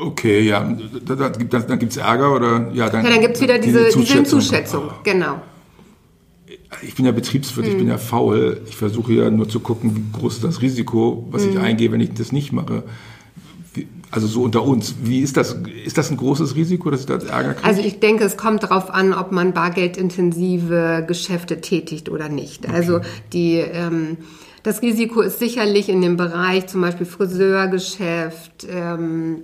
Okay, 0.00 0.42
ja, 0.42 0.60
da, 1.06 1.14
da, 1.14 1.28
da, 1.30 1.58
dann 1.58 1.78
gibt 1.78 1.92
es 1.92 1.96
Ärger 1.96 2.34
oder 2.34 2.70
ja, 2.72 2.90
dann, 2.90 3.04
ja, 3.04 3.10
dann 3.10 3.20
gibt 3.20 3.36
es 3.36 3.42
wieder 3.42 3.58
diese, 3.58 3.88
diese 3.88 4.14
Hinzuschätzung, 4.14 4.90
genau 5.02 5.40
ich 6.80 6.94
bin 6.94 7.04
ja 7.04 7.12
Betriebswirt, 7.12 7.66
hm. 7.66 7.72
ich 7.72 7.78
bin 7.78 7.88
ja 7.88 7.98
faul. 7.98 8.60
Ich 8.68 8.76
versuche 8.76 9.12
ja 9.12 9.30
nur 9.30 9.48
zu 9.48 9.60
gucken, 9.60 9.96
wie 9.96 10.18
groß 10.18 10.36
ist 10.36 10.44
das 10.44 10.62
Risiko, 10.62 11.28
was 11.30 11.44
hm. 11.44 11.50
ich 11.50 11.58
eingehe, 11.58 11.92
wenn 11.92 12.00
ich 12.00 12.14
das 12.14 12.32
nicht 12.32 12.52
mache. 12.52 12.84
Also 14.10 14.26
so 14.26 14.42
unter 14.42 14.62
uns. 14.62 14.96
Wie 15.02 15.20
ist 15.20 15.36
das? 15.38 15.56
Ist 15.84 15.96
das 15.96 16.10
ein 16.10 16.18
großes 16.18 16.54
Risiko, 16.54 16.90
dass 16.90 17.00
ich 17.00 17.06
da 17.06 17.14
Ärger 17.14 17.54
kriege? 17.54 17.64
Also 17.66 17.80
ich 17.80 17.98
denke, 17.98 18.24
es 18.24 18.36
kommt 18.36 18.62
darauf 18.62 18.90
an, 18.90 19.14
ob 19.14 19.32
man 19.32 19.54
bargeldintensive 19.54 21.04
Geschäfte 21.06 21.62
tätigt 21.62 22.10
oder 22.10 22.28
nicht. 22.28 22.66
Okay. 22.66 22.74
Also 22.74 23.00
die 23.32 23.56
ähm, 23.56 24.18
das 24.62 24.82
Risiko 24.82 25.22
ist 25.22 25.38
sicherlich 25.38 25.88
in 25.88 26.02
dem 26.02 26.16
Bereich 26.16 26.68
zum 26.68 26.82
Beispiel 26.82 27.06
Friseurgeschäft, 27.06 28.66
ähm, 28.70 29.42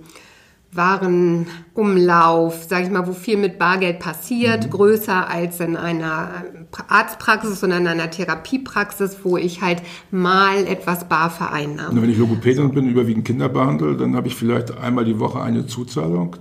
Warenumlauf, 0.71 2.63
sage 2.63 2.85
ich 2.85 2.91
mal, 2.91 3.07
wo 3.07 3.13
viel 3.13 3.37
mit 3.37 3.57
Bargeld 3.57 3.99
passiert, 3.99 4.65
mhm. 4.65 4.69
größer 4.69 5.27
als 5.29 5.59
in 5.59 5.75
einer 5.75 6.43
Arztpraxis 6.87 7.63
oder 7.63 7.77
in 7.77 7.87
einer 7.87 8.11
Therapiepraxis, 8.11 9.17
wo 9.23 9.37
ich 9.37 9.61
halt 9.61 9.81
mal 10.11 10.67
etwas 10.67 11.09
bar 11.09 11.31
vereinnahme. 11.31 12.01
Wenn 12.01 12.09
ich 12.09 12.17
Logopädin 12.17 12.71
bin, 12.71 12.87
überwiegend 12.87 13.25
Kinder 13.25 13.49
behandle, 13.49 13.97
dann 13.97 14.15
habe 14.15 14.27
ich 14.27 14.35
vielleicht 14.35 14.77
einmal 14.77 15.05
die 15.05 15.19
Woche 15.19 15.41
eine 15.41 15.65
Zuzahlung. 15.65 16.35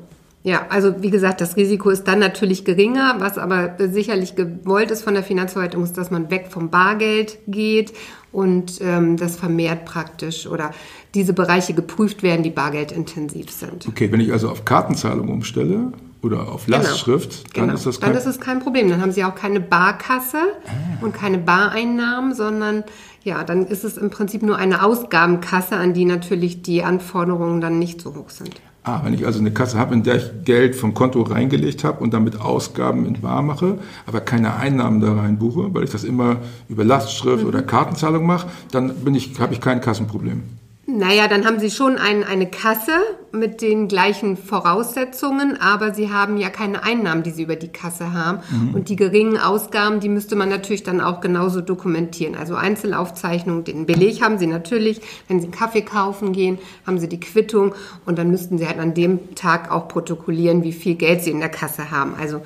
Ja, 0.45 0.67
also 0.71 1.03
wie 1.03 1.11
gesagt, 1.11 1.41
das 1.41 1.57
Risiko 1.57 1.91
ist 1.91 2.05
dann 2.05 2.21
natürlich 2.21 2.65
geringer. 2.65 3.17
Was 3.19 3.39
aber 3.39 3.75
sicherlich 3.79 4.37
gewollt 4.37 4.91
ist 4.91 5.03
von 5.03 5.15
der 5.15 5.23
Finanzverwaltung, 5.23 5.83
ist, 5.83 5.99
dass 5.99 6.11
man 6.11 6.31
weg 6.31 6.47
vom 6.51 6.71
Bargeld 6.71 7.39
geht 7.49 7.93
und 8.33 8.81
ähm, 8.81 9.17
das 9.17 9.37
vermehrt 9.37 9.85
praktisch 9.85 10.47
oder 10.47 10.73
diese 11.15 11.33
Bereiche 11.33 11.75
geprüft 11.75 12.23
werden, 12.23 12.43
die 12.43 12.51
bargeldintensiv 12.51 13.51
sind. 13.51 13.89
Okay, 13.89 14.13
wenn 14.13 14.21
ich 14.21 14.33
also 14.33 14.51
auf 14.51 14.65
Kartenzahlung 14.65 15.29
umstelle 15.29 15.93
oder 16.23 16.49
auf 16.53 16.67
genau. 16.67 16.79
Lastschrift, 16.79 17.55
genau. 17.55 17.69
dann 17.69 17.77
ist 17.77 17.87
das 17.87 18.01
kein 18.01 18.11
Dann 18.11 18.19
ist 18.19 18.27
es 18.27 18.41
kein 18.41 18.61
Problem. 18.61 18.91
Dann 18.91 19.01
haben 19.01 19.13
Sie 19.13 19.25
auch 19.25 19.35
keine 19.35 19.61
Barkasse 19.61 20.39
ah. 20.67 21.05
und 21.05 21.15
keine 21.15 21.39
Bareinnahmen, 21.39 22.35
sondern 22.35 22.85
ja, 23.23 23.45
dann 23.45 23.67
ist 23.67 23.85
es 23.85 23.97
im 23.97 24.11
Prinzip 24.11 24.43
nur 24.43 24.57
eine 24.57 24.83
Ausgabenkasse, 24.83 25.77
an 25.77 25.95
die 25.95 26.05
natürlich 26.05 26.63
die 26.63 26.83
Anforderungen 26.83 27.61
dann 27.61 27.79
nicht 27.79 28.01
so 28.01 28.15
hoch 28.15 28.31
sind. 28.31 28.61
Ah, 28.89 29.03
wenn 29.05 29.13
ich 29.13 29.27
also 29.27 29.39
eine 29.39 29.51
Kasse 29.51 29.79
habe, 29.79 29.93
in 29.93 30.03
der 30.03 30.17
ich 30.17 30.45
Geld 30.45 30.75
vom 30.75 30.95
Konto 30.95 31.21
reingelegt 31.21 31.85
habe 31.85 32.03
und 32.03 32.15
damit 32.15 32.41
Ausgaben 32.41 33.05
in 33.05 33.21
Bar 33.21 33.43
mache, 33.43 33.77
aber 34.07 34.23
keine 34.23 34.57
Einnahmen 34.57 35.03
da 35.03 35.13
rein 35.13 35.39
buche, 35.39 35.75
weil 35.75 35.85
ich 35.85 35.91
das 35.91 36.05
immer 36.05 36.37
über 36.71 36.85
Lastschrift 36.85 37.43
mhm. 37.43 37.51
oder 37.51 37.61
Kartenzahlung 37.61 38.25
mache, 38.25 38.49
dann 38.71 38.95
bin 39.05 39.15
ich, 39.15 39.39
habe 39.39 39.53
ich 39.53 39.61
kein 39.61 39.83
Kassenproblem. 39.83 40.43
Naja, 40.91 41.29
dann 41.29 41.45
haben 41.45 41.61
Sie 41.61 41.71
schon 41.71 41.99
ein, 41.99 42.25
eine 42.25 42.47
Kasse 42.47 42.93
mit 43.31 43.61
den 43.61 43.89
gleichen 43.89 44.39
Voraussetzungen, 44.39 45.61
aber 45.61 45.93
Sie 45.93 46.11
haben 46.11 46.39
ja 46.39 46.49
keine 46.49 46.83
Einnahmen, 46.83 47.23
die 47.23 47.31
Sie 47.31 47.43
über 47.43 47.57
die 47.57 47.69
Kasse 47.69 48.15
haben. 48.15 48.39
Mhm. 48.51 48.75
Und 48.75 48.89
die 48.89 48.97
geringen 48.97 49.37
Ausgaben, 49.37 50.01
die 50.01 50.09
müsste 50.09 50.35
man 50.35 50.49
natürlich 50.49 50.85
dann 50.85 51.03
auch 51.03 51.21
genauso 51.21 51.61
dokumentieren. 51.61 52.37
Also 52.37 52.55
Einzelaufzeichnungen, 52.55 53.65
den 53.65 53.85
Beleg 53.85 54.23
haben 54.23 54.39
Sie 54.39 54.47
natürlich. 54.47 55.03
Wenn 55.29 55.41
Sie 55.41 55.49
einen 55.49 55.55
Kaffee 55.55 55.83
kaufen 55.83 56.33
gehen, 56.33 56.57
haben 56.87 56.99
Sie 56.99 57.09
die 57.11 57.21
Quittung 57.21 57.75
und 58.07 58.19
dann 58.19 58.31
müssten 58.31 58.57
Sie 58.57 58.67
halt 58.67 58.79
an 58.79 58.95
dem 58.95 59.35
Tag 59.35 59.71
auch 59.71 59.89
protokollieren, 59.89 60.63
wie 60.63 60.73
viel 60.73 60.95
Geld 60.95 61.23
Sie 61.23 61.31
in 61.31 61.41
der 61.41 61.51
Kasse 61.51 61.91
haben. 61.91 62.15
Also 62.19 62.41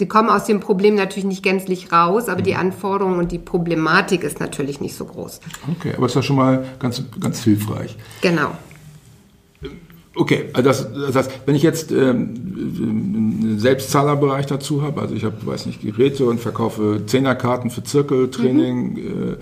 Sie 0.00 0.08
kommen 0.08 0.30
aus 0.30 0.46
dem 0.46 0.60
Problem 0.60 0.94
natürlich 0.94 1.26
nicht 1.26 1.42
gänzlich 1.42 1.92
raus, 1.92 2.30
aber 2.30 2.40
die 2.40 2.52
mhm. 2.52 2.60
Anforderung 2.60 3.18
und 3.18 3.32
die 3.32 3.38
Problematik 3.38 4.24
ist 4.24 4.40
natürlich 4.40 4.80
nicht 4.80 4.94
so 4.94 5.04
groß. 5.04 5.40
Okay, 5.72 5.92
aber 5.94 6.06
es 6.06 6.12
ist 6.12 6.16
ja 6.16 6.22
schon 6.22 6.36
mal 6.36 6.64
ganz, 6.78 7.02
ganz 7.20 7.44
hilfreich. 7.44 7.98
Genau. 8.22 8.52
Okay, 10.14 10.48
also 10.54 10.68
das, 10.70 10.90
das 10.90 11.16
heißt, 11.16 11.30
wenn 11.44 11.54
ich 11.54 11.62
jetzt 11.62 11.92
ähm, 11.92 12.32
einen 13.44 13.58
Selbstzahlerbereich 13.58 14.46
dazu 14.46 14.80
habe, 14.80 15.02
also 15.02 15.14
ich 15.14 15.22
habe, 15.22 15.36
weiß 15.44 15.66
nicht, 15.66 15.82
Geräte 15.82 16.24
und 16.24 16.40
verkaufe 16.40 17.02
Zehnerkarten 17.04 17.68
für 17.68 17.84
Zirkeltraining, 17.84 18.92
mhm. 18.94 19.36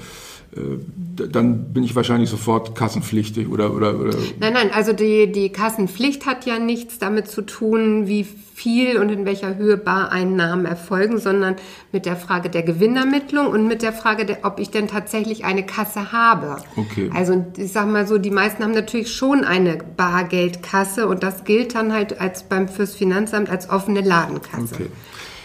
äh, 0.56 0.60
äh, 0.60 0.78
dann 1.26 1.72
bin 1.72 1.84
ich 1.84 1.94
wahrscheinlich 1.96 2.30
sofort 2.30 2.74
kassenpflichtig 2.74 3.48
oder, 3.48 3.74
oder, 3.74 3.98
oder 3.98 4.14
Nein, 4.40 4.52
nein, 4.52 4.70
also 4.72 4.92
die, 4.92 5.30
die 5.32 5.50
Kassenpflicht 5.50 6.26
hat 6.26 6.46
ja 6.46 6.58
nichts 6.58 6.98
damit 6.98 7.28
zu 7.28 7.42
tun, 7.42 8.06
wie 8.06 8.24
viel 8.58 8.98
und 8.98 9.08
in 9.08 9.24
welcher 9.24 9.56
Höhe 9.56 9.76
Bareinnahmen 9.76 10.66
erfolgen, 10.66 11.18
sondern 11.18 11.54
mit 11.92 12.06
der 12.06 12.16
Frage 12.16 12.50
der 12.50 12.64
Gewinnermittlung 12.64 13.46
und 13.46 13.68
mit 13.68 13.82
der 13.82 13.92
Frage, 13.92 14.26
der, 14.26 14.38
ob 14.42 14.58
ich 14.58 14.70
denn 14.70 14.88
tatsächlich 14.88 15.44
eine 15.44 15.64
Kasse 15.64 16.10
habe. 16.10 16.56
Okay. 16.76 17.10
Also 17.14 17.44
ich 17.56 17.70
sage 17.70 17.88
mal 17.88 18.06
so, 18.06 18.18
die 18.18 18.32
meisten 18.32 18.64
haben 18.64 18.72
natürlich 18.72 19.14
schon 19.14 19.44
eine 19.44 19.78
Bargeldkasse 19.96 21.06
und 21.06 21.22
das 21.22 21.44
gilt 21.44 21.76
dann 21.76 21.92
halt 21.92 22.20
als 22.20 22.42
beim 22.42 22.68
fürs 22.68 22.96
Finanzamt 22.96 23.48
als 23.48 23.70
offene 23.70 24.00
Ladenkasse. 24.00 24.74
Okay. 24.74 24.86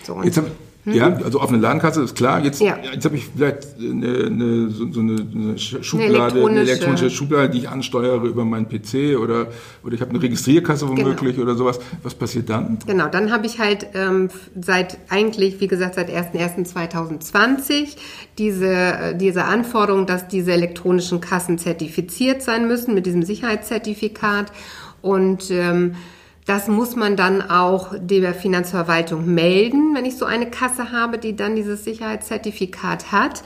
So, 0.03 0.21
Jetzt 0.23 0.37
haben, 0.37 0.47
hm? 0.85 0.93
Ja, 0.93 1.15
also 1.23 1.39
offene 1.39 1.59
Ladenkasse 1.59 2.01
ist 2.03 2.15
klar. 2.15 2.43
Jetzt, 2.43 2.59
ja. 2.59 2.77
jetzt 2.93 3.05
habe 3.05 3.15
ich 3.15 3.27
vielleicht 3.33 3.79
eine, 3.79 4.25
eine, 4.25 4.69
so, 4.69 4.91
so 4.91 4.99
eine, 4.99 5.15
eine 5.33 5.57
Schublade, 5.57 6.13
eine 6.13 6.19
elektronische. 6.19 6.49
eine 6.49 6.59
elektronische. 6.59 7.09
Schublade, 7.09 7.49
die 7.49 7.59
ich 7.59 7.69
ansteuere 7.69 8.23
über 8.23 8.43
meinen 8.43 8.67
PC 8.67 9.17
oder, 9.17 9.47
oder 9.83 9.93
ich 9.93 10.01
habe 10.01 10.09
eine 10.09 10.21
Registrierkasse 10.21 10.89
womöglich 10.89 11.35
genau. 11.35 11.47
oder 11.47 11.55
sowas. 11.55 11.79
Was 12.03 12.13
passiert 12.15 12.49
dann? 12.49 12.79
Genau, 12.85 13.07
dann 13.07 13.31
habe 13.31 13.45
ich 13.45 13.59
halt 13.59 13.87
ähm, 13.93 14.29
seit 14.59 14.97
eigentlich, 15.07 15.61
wie 15.61 15.67
gesagt, 15.67 15.95
seit 15.95 16.09
01.01.2020 16.09 17.95
diese, 18.37 18.73
äh, 18.73 19.15
diese 19.15 19.45
Anforderung, 19.45 20.05
dass 20.05 20.27
diese 20.27 20.51
elektronischen 20.51 21.21
Kassen 21.21 21.57
zertifiziert 21.59 22.41
sein 22.41 22.67
müssen 22.67 22.93
mit 22.93 23.05
diesem 23.05 23.23
Sicherheitszertifikat 23.23 24.51
und 25.01 25.49
ähm, 25.49 25.95
das 26.45 26.67
muss 26.67 26.95
man 26.95 27.15
dann 27.15 27.41
auch 27.41 27.93
der 27.97 28.33
Finanzverwaltung 28.33 29.33
melden, 29.33 29.95
wenn 29.95 30.05
ich 30.05 30.17
so 30.17 30.25
eine 30.25 30.49
Kasse 30.49 30.91
habe, 30.91 31.17
die 31.17 31.35
dann 31.35 31.55
dieses 31.55 31.83
Sicherheitszertifikat 31.83 33.11
hat. 33.11 33.43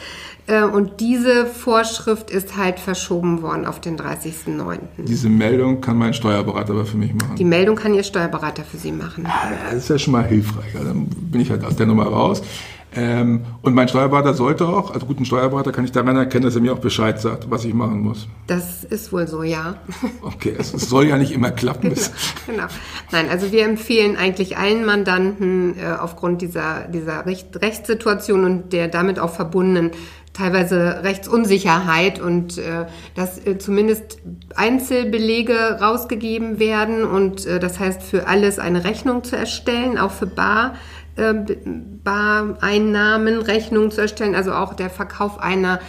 Äh, 0.47 0.63
und 0.63 0.99
diese 0.99 1.45
Vorschrift 1.45 2.31
ist 2.31 2.57
halt 2.57 2.79
verschoben 2.79 3.41
worden 3.41 3.65
auf 3.65 3.81
den 3.81 3.97
30.09. 3.97 4.79
Diese 4.97 5.29
Meldung 5.29 5.81
kann 5.81 5.97
mein 5.97 6.13
Steuerberater 6.13 6.73
aber 6.73 6.85
für 6.85 6.97
mich 6.97 7.13
machen. 7.13 7.35
Die 7.35 7.43
Meldung 7.43 7.75
kann 7.75 7.93
Ihr 7.93 8.03
Steuerberater 8.03 8.63
für 8.63 8.77
Sie 8.77 8.91
machen. 8.91 9.25
Ah, 9.27 9.51
das 9.71 9.83
ist 9.83 9.89
ja 9.89 9.99
schon 9.99 10.13
mal 10.13 10.25
hilfreich. 10.25 10.73
Also 10.73 10.87
dann 10.87 11.07
bin 11.07 11.41
ich 11.41 11.51
halt 11.51 11.63
aus 11.63 11.75
der 11.75 11.85
Nummer 11.85 12.05
raus. 12.05 12.41
Ähm, 12.97 13.45
und 13.61 13.75
mein 13.75 13.87
Steuerberater 13.87 14.33
sollte 14.33 14.67
auch, 14.67 14.89
also 14.91 15.05
guten 15.05 15.23
Steuerberater 15.23 15.71
kann 15.71 15.85
ich 15.85 15.91
daran 15.91 16.15
erkennen, 16.15 16.45
dass 16.45 16.55
er 16.55 16.61
mir 16.61 16.73
auch 16.73 16.79
Bescheid 16.79 17.21
sagt, 17.21 17.51
was 17.51 17.63
ich 17.63 17.75
machen 17.75 17.99
muss. 17.99 18.27
Das 18.47 18.83
ist 18.83 19.13
wohl 19.13 19.27
so, 19.27 19.43
ja. 19.43 19.75
Okay, 20.23 20.55
es, 20.57 20.73
es 20.73 20.89
soll 20.89 21.05
ja 21.05 21.17
nicht 21.17 21.31
immer 21.31 21.51
klappen. 21.51 21.89
genau, 21.89 22.01
genau. 22.47 22.63
Nein, 23.11 23.29
also 23.29 23.51
wir 23.51 23.65
empfehlen 23.65 24.17
eigentlich 24.17 24.57
allen 24.57 24.83
Mandanten 24.83 25.75
äh, 25.77 25.93
aufgrund 25.99 26.41
dieser, 26.41 26.87
dieser 26.87 27.27
Recht, 27.27 27.61
Rechtssituation 27.61 28.43
und 28.43 28.73
der 28.73 28.87
damit 28.87 29.19
auch 29.19 29.33
verbundenen 29.33 29.91
teilweise 30.33 31.03
Rechtsunsicherheit 31.03 32.19
und 32.19 32.57
äh, 32.57 32.85
dass 33.15 33.43
äh, 33.45 33.57
zumindest 33.57 34.19
Einzelbelege 34.55 35.79
rausgegeben 35.81 36.59
werden 36.59 37.03
und 37.03 37.45
äh, 37.45 37.59
das 37.59 37.79
heißt 37.79 38.01
für 38.01 38.27
alles 38.27 38.59
eine 38.59 38.83
Rechnung 38.83 39.23
zu 39.23 39.35
erstellen, 39.35 39.97
auch 39.97 40.11
für 40.11 40.27
Bar 40.27 40.75
äh, 41.17 41.33
Bareinnahmen, 42.07 43.41
Rechnungen 43.41 43.91
zu 43.91 43.99
erstellen, 43.99 44.33
also 44.33 44.53
auch 44.53 44.73
der 44.73 44.89
Verkauf 44.89 45.39
einer 45.39 45.79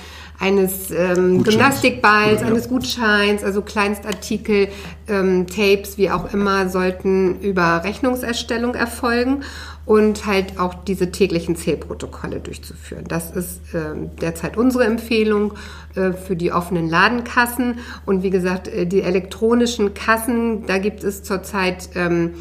eines 0.40 0.92
ähm, 0.92 1.42
Gymnastikballs, 1.42 2.42
ja. 2.42 2.46
eines 2.46 2.68
Gutscheins, 2.68 3.42
also 3.42 3.60
Kleinstartikel, 3.60 4.68
ähm, 5.08 5.46
Tapes, 5.48 5.98
wie 5.98 6.10
auch 6.10 6.32
immer, 6.32 6.68
sollten 6.68 7.40
über 7.40 7.82
Rechnungserstellung 7.82 8.75
erfolgen 8.75 9.42
und 9.84 10.26
halt 10.26 10.60
auch 10.60 10.75
diese 10.75 11.10
täglichen 11.10 11.56
Zählprotokolle 11.56 12.38
durchzuführen. 12.38 13.04
Das 13.08 13.32
ist 13.32 13.75
äh, 13.75 13.94
derzeit 14.20 14.56
unsere 14.56 14.84
Empfehlung 14.84 15.54
äh, 15.96 16.12
für 16.12 16.37
die 16.37 16.52
offenen 16.52 16.88
Ladenkassen. 16.88 17.80
Und 18.06 18.22
wie 18.22 18.30
gesagt, 18.30 18.68
äh, 18.68 18.87
die 18.87 19.02
elektronischen 19.02 19.94
Kassen, 19.94 20.66
da 20.66 20.78
gibt 20.78 21.02
es 21.02 21.25
zurzeit 21.25 21.90
ähm, 21.96 22.34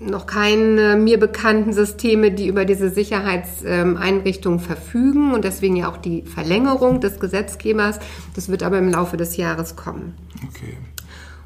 noch 0.00 0.26
keine 0.26 0.96
mir 0.96 1.18
bekannten 1.18 1.72
Systeme, 1.72 2.30
die 2.32 2.48
über 2.48 2.64
diese 2.64 2.90
Sicherheitseinrichtungen 2.90 4.60
verfügen 4.60 5.32
und 5.32 5.44
deswegen 5.44 5.76
ja 5.76 5.88
auch 5.90 5.96
die 5.96 6.22
Verlängerung 6.22 7.00
des 7.00 7.20
Gesetzgebers. 7.20 7.98
Das 8.34 8.48
wird 8.48 8.62
aber 8.62 8.78
im 8.78 8.88
Laufe 8.88 9.16
des 9.16 9.36
Jahres 9.36 9.76
kommen. 9.76 10.14
Okay. 10.48 10.76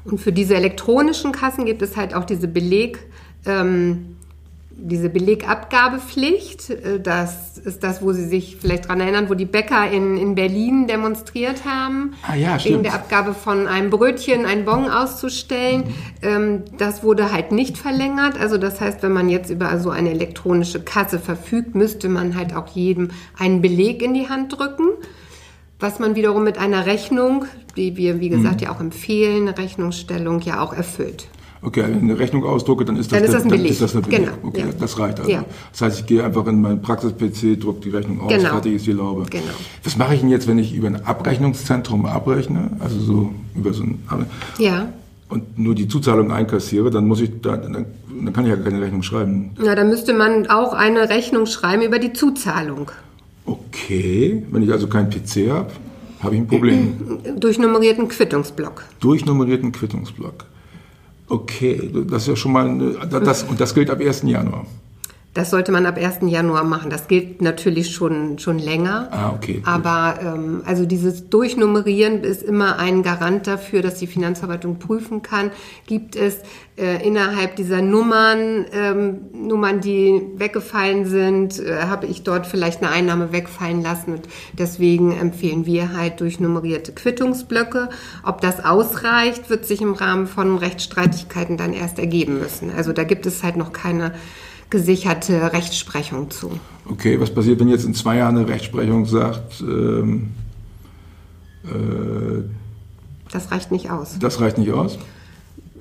Und 0.03 0.19
für 0.19 0.31
diese 0.31 0.55
elektronischen 0.55 1.31
Kassen 1.31 1.65
gibt 1.65 1.81
es 1.81 1.95
halt 1.95 2.15
auch 2.15 2.25
diese 2.25 2.47
Beleg. 2.47 2.99
Ähm, 3.45 4.17
diese 4.77 5.09
Belegabgabepflicht, 5.09 6.69
äh, 6.69 6.99
das 6.99 7.57
ist 7.57 7.83
das, 7.83 8.01
wo 8.01 8.11
Sie 8.13 8.25
sich 8.25 8.57
vielleicht 8.59 8.85
daran 8.85 9.01
erinnern, 9.01 9.29
wo 9.29 9.33
die 9.33 9.45
Bäcker 9.45 9.89
in, 9.89 10.17
in 10.17 10.35
Berlin 10.35 10.87
demonstriert 10.87 11.65
haben, 11.65 12.13
ah, 12.27 12.35
ja, 12.35 12.63
wegen 12.63 12.83
der 12.83 12.93
Abgabe 12.93 13.33
von 13.33 13.67
einem 13.67 13.89
Brötchen, 13.89 14.45
ein 14.45 14.65
Bon 14.65 14.89
auszustellen. 14.89 15.83
Mhm. 16.21 16.63
Das 16.77 17.03
wurde 17.03 17.31
halt 17.31 17.51
nicht 17.51 17.77
verlängert. 17.77 18.39
Also 18.39 18.57
das 18.57 18.81
heißt, 18.81 19.03
wenn 19.03 19.11
man 19.11 19.29
jetzt 19.29 19.49
über 19.49 19.79
so 19.79 19.89
eine 19.89 20.11
elektronische 20.11 20.81
Kasse 20.81 21.19
verfügt, 21.19 21.75
müsste 21.75 22.09
man 22.09 22.35
halt 22.35 22.55
auch 22.55 22.67
jedem 22.67 23.09
einen 23.37 23.61
Beleg 23.61 24.01
in 24.01 24.13
die 24.13 24.29
Hand 24.29 24.57
drücken 24.57 24.89
was 25.83 25.97
man 25.97 26.15
wiederum 26.15 26.43
mit 26.43 26.59
einer 26.59 26.85
Rechnung, 26.85 27.45
die 27.75 27.97
wir, 27.97 28.19
wie 28.19 28.29
gesagt, 28.29 28.61
mhm. 28.61 28.65
ja 28.67 28.71
auch 28.71 28.79
empfehlen, 28.79 29.47
eine 29.47 29.57
Rechnungsstellung 29.57 30.39
ja 30.41 30.61
auch 30.61 30.73
erfüllt 30.73 31.27
okay, 31.61 31.83
eine 31.83 32.17
Rechnung 32.17 32.43
ausdrucke, 32.43 32.85
dann 32.85 32.97
ist 32.97 33.11
das, 33.11 33.19
dann 33.19 33.25
ist 33.25 33.33
das 33.33 33.43
ein 33.43 33.49
Beleg. 33.49 33.71
Ist 33.71 33.81
das 33.81 33.93
eine 33.93 34.01
Beleg. 34.01 34.25
Genau. 34.25 34.31
Okay, 34.43 34.61
ja. 34.61 34.65
das 34.79 34.99
reicht 34.99 35.19
also. 35.19 35.31
Ja. 35.31 35.45
Das 35.71 35.81
heißt, 35.81 35.99
ich 36.01 36.05
gehe 36.05 36.23
einfach 36.23 36.45
in 36.47 36.61
meinen 36.61 36.81
Praxis-PC, 36.81 37.59
drucke 37.59 37.81
die 37.81 37.89
Rechnung 37.89 38.21
aus, 38.21 38.29
genau. 38.29 38.49
fertig 38.49 38.75
ist 38.75 38.87
die 38.87 38.93
Laube. 38.93 39.25
Genau. 39.29 39.43
Was 39.83 39.97
mache 39.97 40.15
ich 40.15 40.21
denn 40.21 40.29
jetzt, 40.29 40.47
wenn 40.47 40.57
ich 40.57 40.73
über 40.73 40.87
ein 40.87 41.05
Abrechnungszentrum 41.05 42.05
abrechne? 42.05 42.71
Also 42.79 42.99
so 42.99 43.33
über 43.55 43.73
so 43.73 43.83
ein... 43.83 43.99
Ja. 44.57 44.91
Und 45.29 45.57
nur 45.57 45.75
die 45.75 45.87
Zuzahlung 45.87 46.31
einkassiere, 46.31 46.89
dann 46.89 47.07
muss 47.07 47.21
ich, 47.21 47.31
da, 47.41 47.55
dann, 47.55 47.73
dann 47.73 48.33
kann 48.33 48.43
ich 48.45 48.49
ja 48.49 48.57
keine 48.57 48.81
Rechnung 48.81 49.01
schreiben. 49.01 49.51
Na, 49.57 49.75
dann 49.75 49.87
müsste 49.87 50.13
man 50.13 50.47
auch 50.47 50.73
eine 50.73 51.09
Rechnung 51.09 51.45
schreiben 51.45 51.83
über 51.83 51.99
die 51.99 52.11
Zuzahlung. 52.11 52.91
Okay, 53.45 54.43
wenn 54.51 54.63
ich 54.63 54.71
also 54.71 54.87
keinen 54.87 55.09
PC 55.09 55.49
habe. 55.49 55.71
habe 56.21 56.35
ich 56.35 56.41
ein 56.41 56.47
Problem. 56.47 56.93
Durchnummerierten 57.39 58.09
Quittungsblock. 58.09 58.83
Durchnummerierten 58.99 59.71
Quittungsblock. 59.71 60.45
Okay, 61.31 61.89
das 62.07 62.23
ist 62.23 62.27
ja 62.27 62.35
schon 62.35 62.51
mal, 62.51 62.67
eine, 62.67 62.93
das, 63.07 63.43
und 63.43 63.61
das 63.61 63.73
gilt 63.73 63.89
ab 63.89 64.01
1. 64.01 64.23
Januar. 64.23 64.65
Das 65.33 65.49
sollte 65.49 65.71
man 65.71 65.85
ab 65.85 65.97
1. 65.97 66.29
Januar 66.29 66.65
machen. 66.65 66.89
Das 66.89 67.07
gilt 67.07 67.41
natürlich 67.41 67.91
schon, 67.91 68.37
schon 68.37 68.59
länger. 68.59 69.07
Ah, 69.11 69.31
okay. 69.33 69.61
Aber 69.65 70.19
ähm, 70.21 70.61
also 70.65 70.85
dieses 70.85 71.29
Durchnummerieren 71.29 72.25
ist 72.25 72.43
immer 72.43 72.79
ein 72.79 73.01
Garant 73.01 73.47
dafür, 73.47 73.81
dass 73.81 73.95
die 73.95 74.07
Finanzverwaltung 74.07 74.77
prüfen 74.77 75.21
kann. 75.21 75.51
Gibt 75.87 76.17
es 76.17 76.39
äh, 76.77 77.07
innerhalb 77.07 77.55
dieser 77.55 77.81
Nummern, 77.81 78.65
ähm, 78.73 79.21
Nummern, 79.31 79.79
die 79.79 80.21
weggefallen 80.35 81.05
sind, 81.05 81.59
äh, 81.59 81.83
habe 81.83 82.07
ich 82.07 82.23
dort 82.23 82.45
vielleicht 82.45 82.83
eine 82.83 82.91
Einnahme 82.91 83.31
wegfallen 83.31 83.81
lassen. 83.81 84.15
Und 84.15 84.23
deswegen 84.51 85.17
empfehlen 85.17 85.65
wir 85.65 85.93
halt 85.93 86.19
durchnummerierte 86.19 86.91
Quittungsblöcke. 86.91 87.87
Ob 88.23 88.41
das 88.41 88.65
ausreicht, 88.65 89.49
wird 89.49 89.65
sich 89.65 89.81
im 89.81 89.93
Rahmen 89.93 90.27
von 90.27 90.57
Rechtsstreitigkeiten 90.57 91.55
dann 91.55 91.71
erst 91.71 91.99
ergeben 91.99 92.39
müssen. 92.39 92.69
Also 92.75 92.91
da 92.91 93.05
gibt 93.05 93.25
es 93.25 93.43
halt 93.43 93.55
noch 93.55 93.71
keine 93.71 94.11
gesicherte 94.71 95.53
Rechtsprechung 95.53 96.31
zu. 96.31 96.59
Okay, 96.85 97.19
was 97.19 97.31
passiert, 97.31 97.59
wenn 97.59 97.69
jetzt 97.69 97.85
in 97.85 97.93
zwei 97.93 98.17
Jahren 98.17 98.37
eine 98.37 98.47
Rechtsprechung 98.47 99.05
sagt, 99.05 99.61
ähm, 99.61 100.31
äh, 101.65 102.43
das 103.31 103.51
reicht 103.51 103.71
nicht 103.71 103.91
aus. 103.91 104.17
Das 104.19 104.41
reicht 104.41 104.57
nicht 104.57 104.71
aus? 104.71 104.97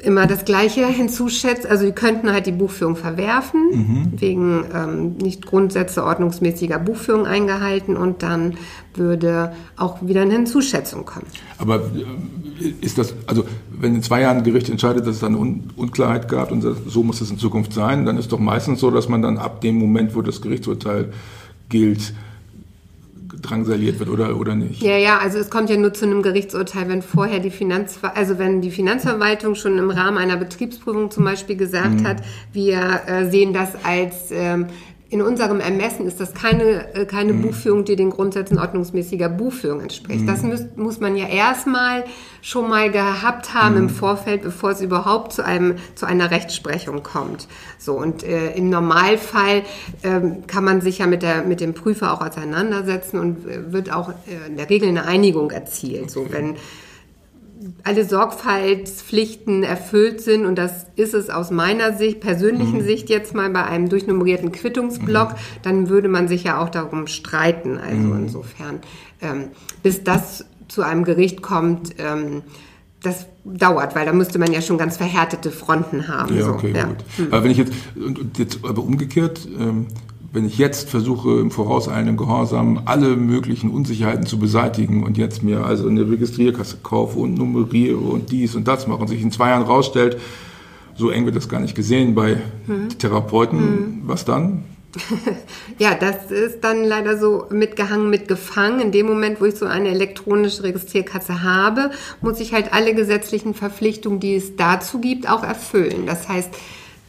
Immer 0.02 0.26
das 0.26 0.44
Gleiche 0.44 0.86
hinzuschätzt. 0.86 1.66
Also 1.66 1.86
die 1.86 1.92
könnten 1.92 2.32
halt 2.32 2.46
die 2.46 2.52
Buchführung 2.52 2.96
verwerfen, 2.96 3.60
mhm. 3.72 4.12
wegen 4.16 4.64
ähm, 4.74 5.16
nicht 5.18 5.46
Grundsätze 5.46 6.04
ordnungsmäßiger 6.04 6.78
Buchführung 6.78 7.26
eingehalten 7.26 7.96
und 7.96 8.22
dann 8.22 8.54
würde 8.94 9.52
auch 9.76 9.98
wieder 10.02 10.22
eine 10.22 10.32
Hinzuschätzung 10.32 11.04
kommen. 11.04 11.26
Aber 11.58 11.76
äh, 11.76 12.68
ist 12.80 12.98
das, 12.98 13.14
also 13.26 13.44
wenn 13.70 13.94
in 13.94 14.02
zwei 14.02 14.22
Jahren 14.22 14.38
ein 14.38 14.44
Gericht 14.44 14.68
entscheidet, 14.68 15.06
dass 15.06 15.16
es 15.16 15.24
eine 15.24 15.38
Un 15.38 15.70
Unklarheit 15.76 16.28
gab 16.28 16.50
und 16.52 16.62
so 16.86 17.02
muss 17.02 17.20
es 17.20 17.30
in 17.30 17.38
Zukunft 17.38 17.72
sein, 17.72 18.04
dann 18.04 18.16
ist 18.16 18.32
doch 18.32 18.40
meistens 18.40 18.80
so, 18.80 18.90
dass 18.90 19.08
man 19.08 19.22
dann 19.22 19.38
ab 19.38 19.60
dem 19.60 19.76
Moment, 19.76 20.14
wo 20.14 20.22
das 20.22 20.40
Gerichtsurteil 20.42 21.12
gilt, 21.68 22.14
drangsaliert 23.42 23.98
wird 23.98 24.08
oder, 24.08 24.36
oder 24.36 24.54
nicht. 24.54 24.82
Ja, 24.82 24.96
ja, 24.96 25.18
also 25.18 25.38
es 25.38 25.50
kommt 25.50 25.70
ja 25.70 25.76
nur 25.76 25.92
zu 25.94 26.04
einem 26.04 26.22
Gerichtsurteil, 26.22 26.88
wenn 26.88 27.02
vorher 27.02 27.40
die 27.40 27.50
Finanzver 27.50 28.16
also 28.16 28.38
wenn 28.38 28.60
die 28.60 28.70
Finanzverwaltung 28.70 29.54
schon 29.54 29.78
im 29.78 29.90
Rahmen 29.90 30.18
einer 30.18 30.36
Betriebsprüfung 30.36 31.10
zum 31.10 31.24
Beispiel 31.24 31.56
gesagt 31.56 32.00
mhm. 32.00 32.06
hat, 32.06 32.22
wir 32.52 33.02
äh, 33.06 33.30
sehen 33.30 33.52
das 33.52 33.70
als 33.84 34.30
ähm, 34.30 34.66
in 35.10 35.22
unserem 35.22 35.58
Ermessen 35.58 36.06
ist 36.06 36.20
das 36.20 36.34
keine, 36.34 36.94
äh, 36.94 37.04
keine 37.04 37.32
mhm. 37.32 37.42
Buchführung, 37.42 37.84
die 37.84 37.96
den 37.96 38.10
Grundsätzen 38.10 38.60
ordnungsmäßiger 38.60 39.28
Buchführung 39.28 39.80
entspricht. 39.80 40.20
Mhm. 40.20 40.26
Das 40.28 40.42
muss, 40.42 40.60
muss 40.76 41.00
man 41.00 41.16
ja 41.16 41.26
erstmal 41.26 42.04
schon 42.42 42.68
mal 42.68 42.92
gehabt 42.92 43.52
haben 43.52 43.74
mhm. 43.74 43.82
im 43.82 43.88
Vorfeld, 43.90 44.42
bevor 44.42 44.70
es 44.70 44.80
überhaupt 44.80 45.32
zu, 45.32 45.44
einem, 45.44 45.76
zu 45.96 46.06
einer 46.06 46.30
Rechtsprechung 46.30 47.02
kommt. 47.02 47.48
So, 47.76 47.94
und 47.94 48.22
äh, 48.22 48.52
im 48.54 48.70
Normalfall 48.70 49.64
ähm, 50.04 50.46
kann 50.46 50.62
man 50.62 50.80
sich 50.80 50.98
ja 50.98 51.08
mit, 51.08 51.22
der, 51.22 51.42
mit 51.42 51.60
dem 51.60 51.74
Prüfer 51.74 52.12
auch 52.12 52.24
auseinandersetzen 52.24 53.18
und 53.18 53.48
äh, 53.48 53.72
wird 53.72 53.92
auch 53.92 54.10
äh, 54.10 54.46
in 54.46 54.56
der 54.56 54.70
Regel 54.70 54.88
eine 54.88 55.06
Einigung 55.06 55.50
erzielt. 55.50 56.02
Okay. 56.02 56.10
So, 56.10 56.26
wenn 56.30 56.54
alle 57.84 58.04
Sorgfaltspflichten 58.04 59.62
erfüllt 59.62 60.20
sind 60.20 60.46
und 60.46 60.56
das 60.56 60.86
ist 60.96 61.14
es 61.14 61.28
aus 61.28 61.50
meiner 61.50 61.92
Sicht, 61.96 62.20
persönlichen 62.20 62.78
mhm. 62.78 62.84
Sicht 62.84 63.10
jetzt 63.10 63.34
mal 63.34 63.50
bei 63.50 63.64
einem 63.64 63.88
durchnummerierten 63.88 64.50
Quittungsblock, 64.52 65.32
mhm. 65.32 65.36
dann 65.62 65.88
würde 65.88 66.08
man 66.08 66.28
sich 66.28 66.44
ja 66.44 66.60
auch 66.62 66.70
darum 66.70 67.06
streiten. 67.06 67.78
Also 67.78 67.96
mhm. 67.96 68.16
insofern, 68.16 68.80
ähm, 69.20 69.48
bis 69.82 70.02
das 70.04 70.46
zu 70.68 70.82
einem 70.82 71.04
Gericht 71.04 71.42
kommt, 71.42 71.94
ähm, 71.98 72.42
das 73.02 73.26
dauert, 73.44 73.94
weil 73.94 74.06
da 74.06 74.12
müsste 74.12 74.38
man 74.38 74.52
ja 74.52 74.60
schon 74.60 74.78
ganz 74.78 74.96
verhärtete 74.96 75.50
Fronten 75.50 76.08
haben. 76.08 76.36
Ja, 76.36 76.48
okay, 76.48 76.72
ja. 76.74 76.84
gut. 76.84 77.04
Mhm. 77.18 77.26
Aber 77.30 77.44
wenn 77.44 77.50
ich 77.50 77.58
jetzt, 77.58 77.72
und 77.96 78.38
jetzt 78.38 78.58
aber 78.62 78.82
umgekehrt, 78.82 79.48
ähm, 79.58 79.86
wenn 80.32 80.46
ich 80.46 80.58
jetzt 80.58 80.88
versuche, 80.88 81.40
im 81.40 81.50
vorauseilenden 81.50 82.16
Gehorsam 82.16 82.82
alle 82.84 83.16
möglichen 83.16 83.70
Unsicherheiten 83.70 84.26
zu 84.26 84.38
beseitigen 84.38 85.02
und 85.02 85.18
jetzt 85.18 85.42
mir 85.42 85.64
also 85.64 85.88
eine 85.88 86.08
Registrierkasse 86.08 86.78
kaufe 86.82 87.18
und 87.18 87.34
nummeriere 87.34 87.98
und 87.98 88.30
dies 88.30 88.54
und 88.54 88.68
das 88.68 88.86
mache 88.86 89.00
und 89.00 89.08
sich 89.08 89.22
in 89.22 89.32
zwei 89.32 89.48
Jahren 89.48 89.64
rausstellt, 89.64 90.18
so 90.94 91.10
eng 91.10 91.24
wird 91.24 91.36
das 91.36 91.48
gar 91.48 91.60
nicht 91.60 91.74
gesehen 91.74 92.14
bei 92.14 92.38
hm. 92.66 92.90
Therapeuten, 92.98 93.58
hm. 93.58 94.02
was 94.04 94.24
dann? 94.24 94.64
ja, 95.78 95.94
das 95.94 96.30
ist 96.30 96.62
dann 96.62 96.84
leider 96.84 97.16
so 97.16 97.46
mitgehangen, 97.50 98.10
mitgefangen. 98.10 98.80
In 98.80 98.92
dem 98.92 99.06
Moment, 99.06 99.40
wo 99.40 99.44
ich 99.44 99.54
so 99.54 99.66
eine 99.66 99.88
elektronische 99.88 100.64
Registrierkasse 100.64 101.42
habe, 101.42 101.90
muss 102.20 102.40
ich 102.40 102.52
halt 102.52 102.72
alle 102.72 102.94
gesetzlichen 102.94 103.54
Verpflichtungen, 103.54 104.20
die 104.20 104.34
es 104.34 104.56
dazu 104.56 105.00
gibt, 105.00 105.28
auch 105.28 105.44
erfüllen. 105.44 106.06
Das 106.06 106.28
heißt, 106.28 106.50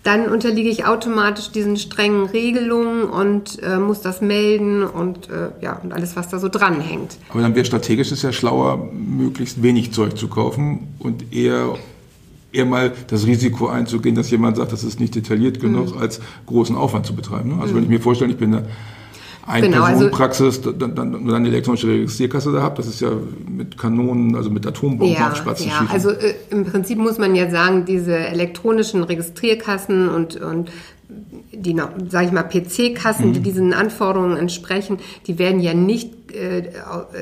dann 0.04 0.28
unterliege 0.30 0.70
ich 0.70 0.86
automatisch 0.86 1.52
diesen 1.52 1.78
strengen 1.78 2.26
Regelungen 2.26 3.04
und 3.04 3.62
äh, 3.62 3.78
muss 3.78 4.02
das 4.02 4.22
melden 4.22 4.84
und 4.84 5.30
äh, 5.30 5.50
ja 5.62 5.80
und 5.84 5.94
alles, 5.94 6.16
was 6.16 6.30
da 6.30 6.40
so 6.40 6.50
dranhängt. 6.50 7.18
Aber 7.30 7.42
dann 7.42 7.54
wäre 7.56 7.66
strategisch 7.66 8.12
ist 8.12 8.24
ja 8.24 8.32
schlauer, 8.32 8.90
möglichst 8.92 9.62
wenig 9.62 9.94
Zeug 9.94 10.18
zu 10.18 10.28
kaufen 10.28 10.88
und 11.00 11.32
eher 11.34 11.76
eher 12.52 12.66
mal 12.66 12.92
das 13.08 13.26
Risiko 13.26 13.68
einzugehen, 13.68 14.16
dass 14.16 14.30
jemand 14.30 14.58
sagt, 14.58 14.74
das 14.74 14.84
ist 14.84 15.00
nicht 15.00 15.16
detailliert 15.16 15.60
genug, 15.60 15.96
mhm. 15.96 16.02
als 16.02 16.20
großen 16.48 16.76
Aufwand 16.76 17.06
zu 17.06 17.16
betreiben. 17.16 17.56
Ne? 17.56 17.62
Also 17.62 17.74
mhm. 17.74 17.78
wenn 17.78 17.84
ich 17.84 17.90
mir 17.90 18.02
vorstelle, 18.02 18.32
ich 18.32 18.38
bin 18.38 18.54
eine 18.54 18.68
eine 19.46 19.70
genau, 19.70 19.86
Personenpraxis, 19.86 20.58
also, 20.58 20.72
dann, 20.72 20.96
dann, 20.96 21.12
dann 21.12 21.34
eine 21.34 21.48
elektronische 21.48 21.88
Registrierkasse 21.88 22.52
da 22.52 22.62
habt, 22.62 22.80
das 22.80 22.88
ist 22.88 23.02
ja 23.02 23.12
mit 23.48 23.78
Kanonen, 23.78 24.36
also 24.36 24.50
mit 24.50 24.66
Atombomben 24.68 25.16
ja, 25.16 25.36
Spatzen 25.36 25.68
ja, 25.68 25.80
schießen. 25.80 25.94
Also 25.94 26.12
äh, 26.12 26.36
im 26.50 26.66
Prinzip 26.66 26.98
muss 26.98 27.18
man 27.18 27.36
ja 27.36 27.50
sagen, 27.50 27.86
diese 27.86 28.16
elektronischen 28.16 29.04
Registrierkassen 29.04 30.10
und, 30.10 30.36
und 30.36 30.72
die, 31.54 31.76
sage 32.10 32.28
ich 32.28 32.32
mal, 32.32 32.44
PC-Kassen, 32.44 33.30
mhm. 33.30 33.34
die 33.34 33.40
diesen 33.42 33.74
Anforderungen 33.74 34.38
entsprechen, 34.38 35.00
die 35.28 35.38
werden 35.38 35.60
ja 35.60 35.74
nicht 35.74 36.22
äh, 36.34 36.72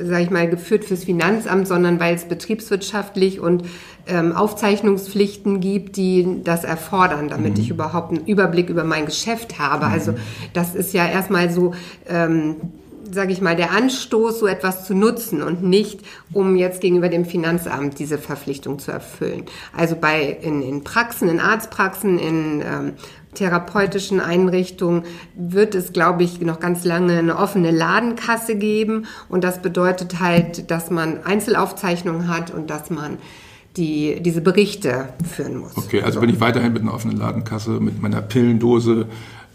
sage 0.04 0.24
ich 0.24 0.30
mal, 0.30 0.50
geführt 0.50 0.86
fürs 0.86 1.04
Finanzamt, 1.04 1.68
sondern 1.68 2.00
weil 2.00 2.16
es 2.16 2.26
betriebswirtschaftlich 2.26 3.40
und 3.40 3.64
ähm, 4.10 4.36
Aufzeichnungspflichten 4.36 5.60
gibt, 5.60 5.96
die 5.96 6.42
das 6.44 6.64
erfordern, 6.64 7.30
damit 7.30 7.56
mhm. 7.56 7.62
ich 7.62 7.70
überhaupt 7.70 8.12
einen 8.12 8.26
Überblick 8.26 8.70
über 8.70 8.84
mein 8.84 9.06
Geschäft 9.06 9.60
habe. 9.60 9.86
Mhm. 9.86 9.94
Also 9.94 10.14
das 10.54 10.76
ist 10.76 10.94
ja 10.94 11.08
erstmal 11.08 11.52
so. 11.52 11.74
Ähm, 12.08 12.56
sage 13.12 13.32
ich 13.32 13.42
mal, 13.42 13.56
der 13.56 13.72
Anstoß, 13.72 14.40
so 14.40 14.46
etwas 14.46 14.86
zu 14.86 14.94
nutzen 14.94 15.42
und 15.42 15.64
nicht, 15.64 16.02
um 16.32 16.56
jetzt 16.56 16.82
gegenüber 16.82 17.10
dem 17.10 17.26
Finanzamt 17.26 17.98
diese 17.98 18.20
Verpflichtung 18.20 18.78
zu 18.78 18.92
erfüllen. 18.92 19.46
Also 19.76 19.96
bei 19.96 20.38
in, 20.42 20.62
in 20.62 20.84
Praxen, 20.84 21.28
in 21.28 21.40
Arztpraxen, 21.40 22.20
in 22.20 22.62
ähm, 22.62 22.94
therapeutischen 23.34 24.20
Einrichtungen 24.20 25.04
wird 25.36 25.76
es, 25.76 25.94
glaube 25.94 26.24
ich, 26.24 26.42
noch 26.42 26.60
ganz 26.60 26.84
lange 26.84 27.18
eine 27.18 27.38
offene 27.38 27.72
Ladenkasse 27.72 28.56
geben. 28.56 29.06
Und 29.28 29.44
das 29.44 29.62
bedeutet 29.62 30.20
halt, 30.20 30.72
dass 30.72 30.90
man 30.90 31.24
Einzelaufzeichnungen 31.24 32.28
hat 32.28 32.52
und 32.52 32.70
dass 32.70 32.90
man 32.90 33.18
die, 33.78 34.22
diese 34.22 34.42
Berichte 34.42 35.10
führen 35.24 35.58
muss. 35.58 35.78
Okay, 35.78 36.02
also 36.02 36.16
so. 36.16 36.22
bin 36.22 36.30
ich 36.30 36.40
weiterhin 36.40 36.74
mit 36.74 36.82
einer 36.82 36.94
offenen 36.94 37.18
Ladenkasse, 37.18 37.80
mit 37.80 38.02
meiner 38.02 38.22
Pillendose, 38.22 39.08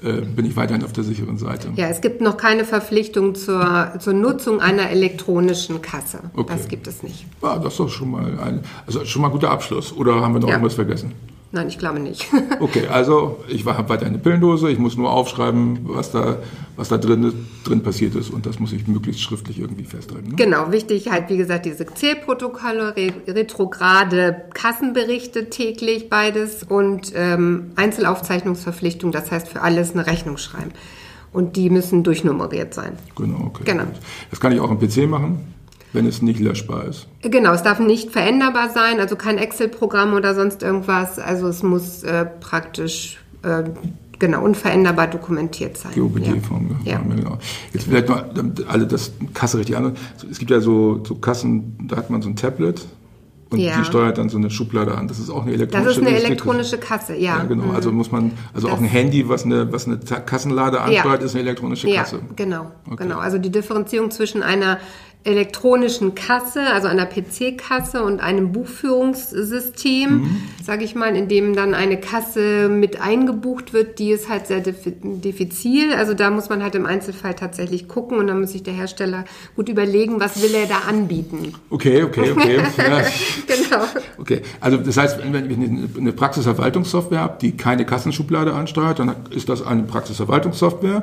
äh, 0.03 0.21
bin 0.21 0.47
ich 0.47 0.57
weiterhin 0.57 0.85
auf 0.85 0.93
der 0.93 1.05
sicheren 1.05 1.39
Seite. 1.39 1.69
Ja, 1.77 1.89
es 1.89 2.01
gibt 2.01 2.21
noch 2.21 2.37
keine 2.37 2.65
Verpflichtung 2.65 3.35
zur, 3.35 3.93
zur 3.99 4.13
Nutzung 4.13 4.61
einer 4.61 4.91
elektronischen 4.91 5.83
Kasse. 5.83 6.21
Okay. 6.35 6.53
Das 6.57 6.69
gibt 6.69 6.87
es 6.87 7.03
nicht. 7.03 7.27
Ja, 7.43 7.59
das 7.59 7.75
ist 7.75 7.81
doch 7.81 7.89
schon 7.89 8.11
mal 8.11 8.39
ein, 8.39 8.61
also 8.87 9.05
schon 9.05 9.23
mal 9.23 9.29
ein 9.29 9.33
guter 9.33 9.51
Abschluss. 9.51 9.93
Oder 9.93 10.21
haben 10.21 10.35
wir 10.35 10.41
noch 10.41 10.49
ja. 10.49 10.55
irgendwas 10.55 10.75
vergessen? 10.75 11.13
Nein, 11.55 11.69
ich 11.69 11.79
glaube 11.79 12.01
nicht. 12.01 12.27
okay, 12.61 12.89
also 12.89 13.39
ich 13.47 13.65
habe 13.65 13.89
weiter 13.89 14.07
eine 14.07 14.19
Pillendose, 14.19 14.73
ich 14.73 14.79
muss 14.81 14.97
nur 14.97 15.13
aufschreiben, 15.13 15.79
was 15.85 16.11
da, 16.11 16.39
was 16.75 16.89
da 16.89 16.99
drin, 16.99 17.47
drin 17.63 17.81
passiert 17.81 18.17
ist 18.17 18.31
und 18.31 18.45
das 18.45 18.59
muss 18.59 18.73
ich 18.73 18.89
möglichst 18.89 19.23
schriftlich 19.23 19.61
irgendwie 19.61 19.85
festhalten. 19.85 20.31
Ne? 20.31 20.35
Genau, 20.35 20.73
wichtig 20.73 21.13
halt, 21.13 21.31
wie 21.31 21.37
gesagt, 21.37 21.67
diese 21.67 21.87
Zählprotokolle, 21.87 22.97
re 22.97 23.13
retrograde 23.29 24.43
Kassenberichte 24.53 25.49
täglich, 25.49 26.11
beides 26.11 26.65
und 26.65 27.13
ähm, 27.15 27.71
Einzelaufzeichnungsverpflichtung, 27.77 29.13
das 29.13 29.31
heißt 29.31 29.47
für 29.47 29.63
alles 29.63 29.93
eine 29.93 30.09
Rechnung 30.09 30.39
schreiben. 30.39 30.73
Und 31.33 31.55
die 31.55 31.71
müssen 31.71 32.03
durchnummeriert 32.03 32.75
sein. 32.75 32.97
Genau, 33.15 33.47
okay. 33.47 33.63
Genau. 33.65 33.85
Das 34.31 34.41
kann 34.41 34.51
ich 34.51 34.59
auch 34.59 34.71
am 34.71 34.81
PC 34.81 35.09
machen 35.09 35.55
wenn 35.95 36.07
es 36.07 36.21
nicht 36.21 36.41
löschbar 36.41 36.85
ist. 36.85 37.07
Genau, 37.23 37.53
es 37.53 37.63
darf 37.63 37.79
nicht 37.79 38.11
veränderbar 38.11 38.69
sein, 38.69 39.01
also 39.01 39.17
kein 39.17 39.39
Excel-Programm 39.39 40.13
oder 40.13 40.35
sonst 40.35 40.63
irgendwas. 40.63 41.19
Also 41.19 41.49
es 41.49 41.63
muss 41.63 42.03
äh, 42.03 42.27
praktisch 42.27 43.19
äh, 43.43 43.63
genau 44.19 44.43
unveränderbar 44.43 45.07
dokumentiert 45.07 45.77
sein. 45.77 45.93
GOBD-Form, 45.95 46.79
ja. 46.85 46.93
ja. 46.93 46.99
genau. 46.99 47.39
Jetzt 47.73 47.87
vielleicht 47.87 48.09
mal, 48.09 48.29
damit 48.35 48.67
alle 48.69 48.87
das 48.87 49.13
Kasse 49.33 49.59
richtig 49.59 49.77
an. 49.77 49.97
Es 50.31 50.39
gibt 50.39 50.51
ja 50.51 50.61
so, 50.61 51.03
so 51.05 51.15
Kassen, 51.15 51.79
da 51.89 51.97
hat 51.97 52.11
man 52.11 52.23
so 52.23 52.29
ein 52.29 52.37
Tablet. 52.37 52.85
Und 53.51 53.61
ja. 53.61 53.79
die 53.79 53.85
steuert 53.85 54.19
dann 54.19 54.29
so 54.29 54.37
eine 54.37 54.51
Schublade 54.51 54.97
an. 54.97 55.07
Das 55.07 55.21
ist 55.21 55.31
auch 55.31 55.43
eine 55.43 55.53
elektronische 55.53 55.89
Das 55.89 55.97
ist 55.97 56.07
eine 56.07 56.17
elektronische 56.17 56.79
Kasse, 56.79 57.15
ja. 57.15 57.39
ja 57.39 57.45
genau. 57.45 57.73
Also 57.73 57.91
mhm. 57.91 57.99
muss 57.99 58.11
man, 58.11 58.33
also 58.53 58.67
das 58.67 58.77
auch 58.77 58.81
ein 58.81 58.89
Handy, 58.89 59.29
was 59.29 59.45
eine, 59.45 59.73
was 59.73 59.87
eine 59.87 59.99
Kassenlade 59.99 60.81
ansteuert, 60.81 61.21
ja. 61.21 61.27
ist 61.27 61.35
eine 61.35 61.43
elektronische 61.43 61.89
Kasse. 61.93 62.17
Ja, 62.17 62.23
genau. 62.35 62.73
Okay. 62.87 63.05
Genau. 63.05 63.19
Also 63.19 63.39
die 63.39 63.51
Differenzierung 63.51 64.11
zwischen 64.11 64.43
einer 64.43 64.79
elektronischen 65.25 66.15
Kasse, 66.15 66.67
also 66.73 66.87
einer 66.87 67.07
PC-Kasse 67.07 68.05
und 68.05 68.21
einem 68.21 68.53
Buchführungssystem, 68.53 70.11
mhm. 70.11 70.43
sage 70.63 70.85
ich 70.85 70.95
mal, 70.95 71.17
in 71.17 71.29
dem 71.29 71.57
dann 71.57 71.73
eine 71.73 71.99
Kasse 71.99 72.69
mit 72.69 73.01
eingebucht 73.01 73.73
wird, 73.73 73.99
die 73.99 74.11
ist 74.11 74.29
halt 74.29 74.47
sehr 74.47 74.61
diffizil. 74.61 75.95
Also 75.95 76.13
da 76.13 76.31
muss 76.31 76.51
man 76.51 76.63
halt 76.63 76.75
im 76.75 76.85
Einzelfall 76.85 77.35
tatsächlich 77.35 77.89
gucken 77.89 78.19
und 78.19 78.27
dann 78.27 78.39
muss 78.39 78.53
sich 78.53 78.63
der 78.63 78.75
Hersteller 78.75 79.25
gut 79.57 79.71
überlegen, 79.71 80.21
was 80.21 80.43
will 80.43 80.55
er 80.55 80.67
da 80.67 80.89
anbieten. 80.89 81.55
Okay, 81.71 82.03
okay, 82.03 82.33
okay. 82.33 82.57
ja. 82.77 83.03
genau. 83.47 83.85
Okay, 84.19 84.43
also 84.61 84.77
das 84.77 84.99
heißt, 84.99 85.21
wenn 85.25 85.51
ich 85.51 85.99
eine 85.99 86.13
Praxisverwaltungssoftware 86.13 87.21
habe, 87.21 87.39
die 87.41 87.57
keine 87.57 87.87
Kassenschublade 87.87 88.53
ansteuert, 88.53 88.99
dann 88.99 89.17
ist 89.31 89.49
das 89.49 89.63
eine 89.67 89.85
Praxisverwaltungssoftware 89.85 91.03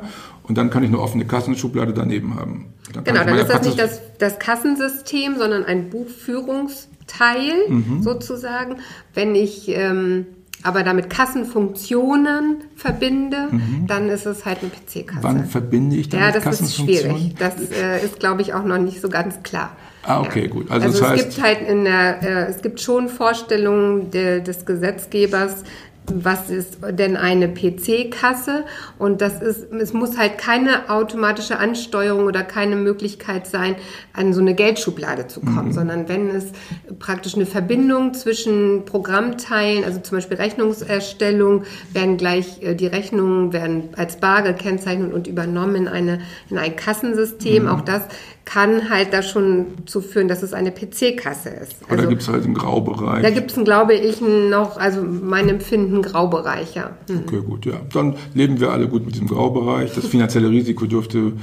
und 0.52 0.58
dann 0.58 0.70
kann 0.70 0.84
ich 0.84 0.90
eine 0.90 1.00
offene 1.00 1.24
Kassenschublade 1.24 1.94
daneben 1.94 2.36
haben. 2.36 2.74
Dann 2.94 3.06
genau, 3.06 3.24
dann 3.24 3.38
ist 3.38 3.50
das 3.50 3.66
nicht 3.66 3.80
das, 3.80 4.02
das 4.18 4.38
Kassensystem, 4.38 5.38
sondern 5.38 5.64
ein 5.64 5.90
Buchführungsteil 5.90 7.70
mhm. 7.70 8.04
sozusagen. 8.04 8.76
Wenn 9.14 9.34
ich 9.34 9.70
ähm, 9.70 10.26
aber 10.62 10.84
damit 10.84 11.10
Kassenfunktionen 11.10 12.66
verbinde, 12.76 13.48
mhm. 13.50 13.88
dann 13.88 14.10
ist 14.10 14.26
es 14.26 14.44
halt 14.44 14.58
eine 14.60 14.72
PC-Kasse. 14.72 15.24
Wann 15.24 15.46
verbinde 15.46 15.96
ich 15.96 16.10
damit 16.10 16.36
Ja, 16.36 16.42
das 16.42 16.60
ist 16.60 16.76
schwierig. 16.76 17.36
Das 17.40 17.54
äh, 17.72 18.04
ist, 18.04 18.20
glaube 18.20 18.42
ich, 18.42 18.54
auch 18.54 18.66
noch 18.66 18.78
nicht 18.78 19.00
so 19.00 19.08
ganz 19.08 19.42
klar. 19.44 19.78
Ah, 20.04 20.20
okay, 20.20 20.44
ja. 20.44 20.48
gut. 20.50 20.70
Also, 20.70 20.88
also 20.88 21.02
es 21.02 21.10
heißt, 21.10 21.24
gibt 21.24 21.42
halt 21.42 21.62
in 21.62 21.86
der, 21.86 22.24
äh, 22.24 22.50
es 22.50 22.62
gibt 22.62 22.82
schon 22.82 23.08
Vorstellungen 23.08 24.12
de, 24.12 24.42
des 24.42 24.66
Gesetzgebers, 24.66 25.64
was 26.08 26.50
ist 26.50 26.80
denn 26.90 27.16
eine 27.16 27.48
PC-Kasse? 27.48 28.66
Und 28.98 29.22
das 29.22 29.42
ist, 29.42 29.72
es 29.72 29.94
muss 29.94 30.18
halt 30.18 30.38
keine 30.38 30.90
automatische 30.90 31.60
Ansteuerung 31.60 32.26
oder 32.26 32.44
keine 32.44 32.76
Möglichkeit 32.76 33.48
sein, 33.48 33.76
an 34.14 34.34
so 34.34 34.42
eine 34.42 34.56
Geldschublade 34.56 35.28
zu 35.28 35.42
kommen, 35.42 35.68
mhm. 35.68 35.74
sondern 35.74 36.10
wenn 36.10 36.30
es 36.30 36.52
praktisch 37.00 37.36
eine 37.36 37.46
Verbindung 37.46 38.14
zwischen 38.14 38.84
Programmteilen, 38.86 39.84
also 39.84 40.00
zum 40.00 40.18
Beispiel 40.18 40.38
Rechnungserstellung, 40.38 41.64
werden 41.94 42.18
gleich 42.18 42.62
äh, 42.62 42.76
die 42.76 42.88
Rechnungen 42.88 43.54
werden 43.54 43.90
als 43.96 44.18
bar 44.18 44.42
gekennzeichnet 44.42 45.14
und 45.14 45.28
übernommen 45.28 45.76
in 45.76 45.88
eine 45.88 46.22
in 46.50 46.58
ein 46.58 46.76
Kassensystem. 46.76 47.64
Mhm. 47.64 47.70
Auch 47.70 47.82
das 47.82 48.08
kann 48.46 48.90
halt 48.90 49.14
da 49.14 49.22
schon 49.22 49.68
zu 49.86 50.02
führen, 50.02 50.28
dass 50.28 50.44
es 50.44 50.54
eine 50.54 50.72
PC-Kasse 50.72 51.50
ist. 51.50 51.76
Also, 51.88 51.94
Oder 51.94 52.08
gibt 52.08 52.22
es 52.22 52.28
halt 52.28 52.44
einen 52.44 52.56
Graubereich? 52.56 53.22
Da 53.22 53.30
gibt 53.30 53.52
es, 53.52 53.64
glaube 53.64 53.94
ich, 53.94 54.20
noch, 54.20 54.78
also 54.78 55.04
mein 55.04 55.48
Empfinden, 55.48 55.91
Graubereich, 56.02 56.76
ja. 56.76 56.92
Mhm. 57.08 57.24
Okay, 57.26 57.42
gut, 57.42 57.66
ja. 57.66 57.74
Dann 57.92 58.16
leben 58.34 58.60
wir 58.60 58.72
alle 58.72 58.88
gut 58.88 59.06
mit 59.06 59.16
diesem 59.16 59.28
Graubereich. 59.28 59.94
Das 59.94 60.06
finanzielle 60.06 60.50
Risiko 60.50 60.86
dürfte 60.86 61.34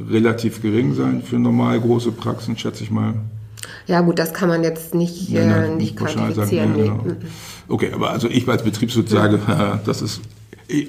relativ 0.00 0.62
gering 0.62 0.94
sein 0.94 1.22
für 1.22 1.38
normal 1.38 1.80
große 1.80 2.12
Praxen, 2.12 2.56
schätze 2.56 2.84
ich 2.84 2.90
mal. 2.90 3.14
Ja 3.86 4.00
gut, 4.02 4.18
das 4.18 4.32
kann 4.32 4.48
man 4.48 4.62
jetzt 4.62 4.94
nicht, 4.94 5.28
ja, 5.28 5.40
äh, 5.40 5.74
nicht, 5.74 5.96
quantifizieren. 5.96 6.74
Sagen, 6.74 6.86
ja, 6.86 6.94
genau. 6.94 7.16
Okay, 7.68 7.90
aber 7.92 8.10
also 8.10 8.28
ich 8.28 8.48
als 8.48 8.62
Betriebswirt 8.62 9.08
sage, 9.08 9.40
das 9.84 10.02
ist 10.02 10.20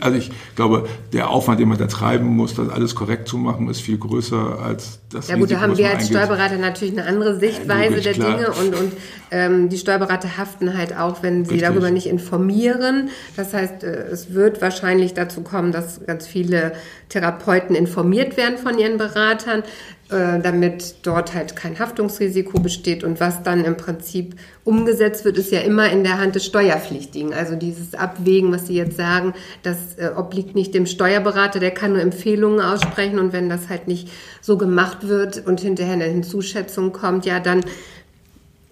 also 0.02 0.18
ich 0.18 0.32
glaube, 0.56 0.88
der 1.14 1.30
Aufwand, 1.30 1.60
den 1.60 1.70
man 1.70 1.78
da 1.78 1.88
treiben 1.88 2.26
muss, 2.26 2.54
das 2.54 2.70
alles 2.70 2.96
korrekt 2.96 3.28
zu 3.28 3.38
machen, 3.38 3.70
ist 3.70 3.82
viel 3.82 3.98
größer 3.98 4.60
als 4.60 5.00
das. 5.10 5.30
Ja 5.30 5.36
gut, 5.36 5.44
Risiko, 5.44 5.60
da 5.60 5.62
haben 5.62 5.78
wir 5.78 5.86
als 5.86 5.94
eingeht. 5.96 6.10
Steuerberater 6.10 6.58
natürlich 6.58 6.98
eine 6.98 7.08
andere 7.08 7.40
Sichtweise 7.40 7.90
Logisch, 7.90 8.04
der 8.04 8.14
klar. 8.14 8.38
Dinge 8.38 8.52
und, 8.52 8.76
und 8.76 8.94
ähm, 9.32 9.70
die 9.70 9.78
Steuerberater 9.78 10.38
haften 10.38 10.78
halt 10.78 10.98
auch, 10.98 11.24
wenn 11.24 11.46
sie 11.46 11.52
Richtig. 11.52 11.70
darüber 11.70 11.92
nicht 11.92 12.08
informieren. 12.08 13.10
Das 13.36 13.54
heißt, 13.54 13.84
äh, 13.84 14.08
es 14.12 14.34
wird 14.34 14.62
wahrscheinlich 14.62 15.14
dazu 15.14 15.42
kommen, 15.42 15.72
dass 15.72 16.06
ganz 16.06 16.28
viele 16.28 16.74
Therapeuten 17.08 17.76
informiert 17.76 18.38
werden 18.38 18.58
von 18.58 18.78
ihren 18.78 18.98
Beratern. 18.98 19.64
Äh, 20.12 20.40
damit 20.42 20.96
dort 21.04 21.36
halt 21.36 21.56
kein 21.56 21.78
Haftungsrisiko 21.78 22.60
besteht. 22.60 23.04
Und 23.04 23.20
was 23.20 23.44
dann 23.44 23.64
im 23.64 23.78
Prinzip 23.78 24.34
umgesetzt 24.64 25.24
wird, 25.24 25.38
ist 25.38 25.52
ja 25.52 25.60
immer 25.60 25.92
in 25.92 26.04
der 26.04 26.18
Hand 26.18 26.34
des 26.34 26.48
Steuerpflichtigen. 26.48 27.32
Also 27.32 27.56
dieses 27.56 27.94
Abwägen, 27.94 28.52
was 28.52 28.66
Sie 28.66 28.74
jetzt 28.74 28.98
sagen, 28.98 29.36
das 29.62 29.78
äh, 30.00 30.10
obliegt 30.18 30.56
nicht 30.56 30.74
dem 30.74 30.88
Steuerberater, 30.88 31.60
der 31.60 31.70
kann 31.70 31.94
nur 31.94 32.02
Empfehlungen 32.02 32.60
aussprechen. 32.60 33.20
Und 33.20 33.34
wenn 33.34 33.50
das 33.50 33.70
halt 33.70 33.88
nicht 33.88 34.10
so 34.42 34.58
gemacht 34.58 35.08
wird 35.08 35.46
und 35.46 35.60
hinterher 35.60 35.94
eine 35.94 36.06
Hinzuschätzung 36.06 36.92
kommt, 36.92 37.28
ja, 37.28 37.40
dann 37.40 37.62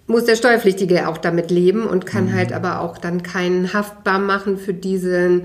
muss 0.08 0.24
der 0.24 0.34
Steuerpflichtige 0.34 1.06
auch 1.06 1.18
damit 1.18 1.52
leben 1.52 1.86
und 1.86 2.04
kann 2.04 2.30
mhm. 2.30 2.34
halt 2.34 2.52
aber 2.52 2.80
auch 2.80 2.98
dann 2.98 3.22
keinen 3.22 3.72
haftbar 3.72 4.18
machen 4.18 4.58
für 4.58 4.74
diesen 4.74 5.42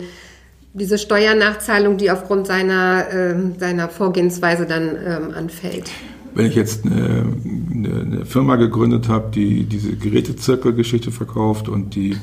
diese 0.74 0.98
Steuernachzahlung, 0.98 1.98
die 1.98 2.10
aufgrund 2.10 2.48
seiner, 2.48 3.08
äh, 3.12 3.36
seiner 3.60 3.90
Vorgehensweise 3.90 4.66
dann 4.66 4.90
ähm, 5.06 5.34
anfällt. 5.36 5.90
Wenn 6.34 6.48
ich 6.48 6.56
jetzt 6.56 6.86
eine, 6.86 7.26
eine, 7.74 8.26
Firma 8.26 8.56
gegründet 8.56 9.08
habe, 9.08 9.30
die 9.32 9.66
diese 9.66 9.96
Gerätezirkelgeschichte 9.96 11.12
verkauft 11.12 11.70
und 11.70 11.94
die 11.94 12.18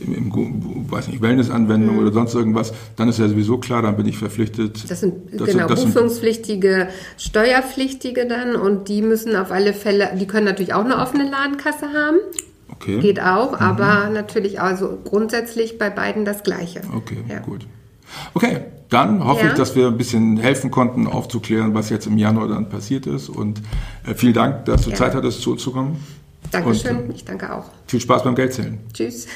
im, 0.00 0.14
im 0.14 0.90
weiß 0.90 1.08
nicht, 1.08 1.20
Wellnessanwendung 1.20 1.96
mhm. 1.96 2.02
oder 2.02 2.12
sonst 2.12 2.34
irgendwas, 2.34 2.72
dann 2.94 3.08
ist 3.08 3.18
ja 3.18 3.28
sowieso 3.28 3.58
klar, 3.58 3.82
dann 3.82 3.96
bin 3.96 4.06
ich 4.06 4.16
verpflichtet. 4.16 4.88
Das 4.88 5.00
sind 5.00 5.14
das 5.32 5.50
genau 5.50 5.66
das 5.66 5.84
buchungspflichtige, 5.84 6.88
Steuerpflichtige 7.18 8.26
dann 8.26 8.54
und 8.54 8.88
die 8.88 9.02
müssen 9.02 9.34
auf 9.34 9.50
alle 9.50 9.72
Fälle, 9.72 10.10
die 10.20 10.26
können 10.28 10.46
natürlich 10.46 10.74
auch 10.74 10.84
eine 10.84 10.98
offene 10.98 11.28
Ladenkasse 11.28 11.86
haben. 11.92 12.18
Okay. 12.80 12.98
Geht 13.00 13.20
auch, 13.20 13.52
mhm. 13.52 13.58
aber 13.58 14.08
natürlich 14.08 14.60
also 14.60 14.98
grundsätzlich 15.04 15.78
bei 15.78 15.90
beiden 15.90 16.24
das 16.24 16.42
Gleiche. 16.42 16.80
Okay, 16.96 17.18
ja. 17.28 17.40
gut. 17.40 17.66
Okay, 18.32 18.62
dann 18.88 19.24
hoffe 19.24 19.44
ja. 19.44 19.50
ich, 19.50 19.54
dass 19.54 19.76
wir 19.76 19.88
ein 19.88 19.98
bisschen 19.98 20.38
helfen 20.38 20.70
konnten, 20.70 21.06
aufzuklären, 21.06 21.74
was 21.74 21.90
jetzt 21.90 22.06
im 22.06 22.16
Januar 22.16 22.48
dann 22.48 22.68
passiert 22.68 23.06
ist. 23.06 23.28
Und 23.28 23.60
äh, 24.06 24.14
vielen 24.14 24.32
Dank, 24.32 24.64
dass 24.64 24.82
du 24.82 24.90
ja. 24.90 24.96
Zeit 24.96 25.14
hattest, 25.14 25.42
zuzukommen. 25.42 25.96
Dankeschön, 26.50 26.96
Und, 26.96 27.10
äh, 27.10 27.14
ich 27.14 27.24
danke 27.24 27.54
auch. 27.54 27.66
Viel 27.86 28.00
Spaß 28.00 28.24
beim 28.24 28.34
Geldzählen. 28.34 28.78
Tschüss. 28.92 29.26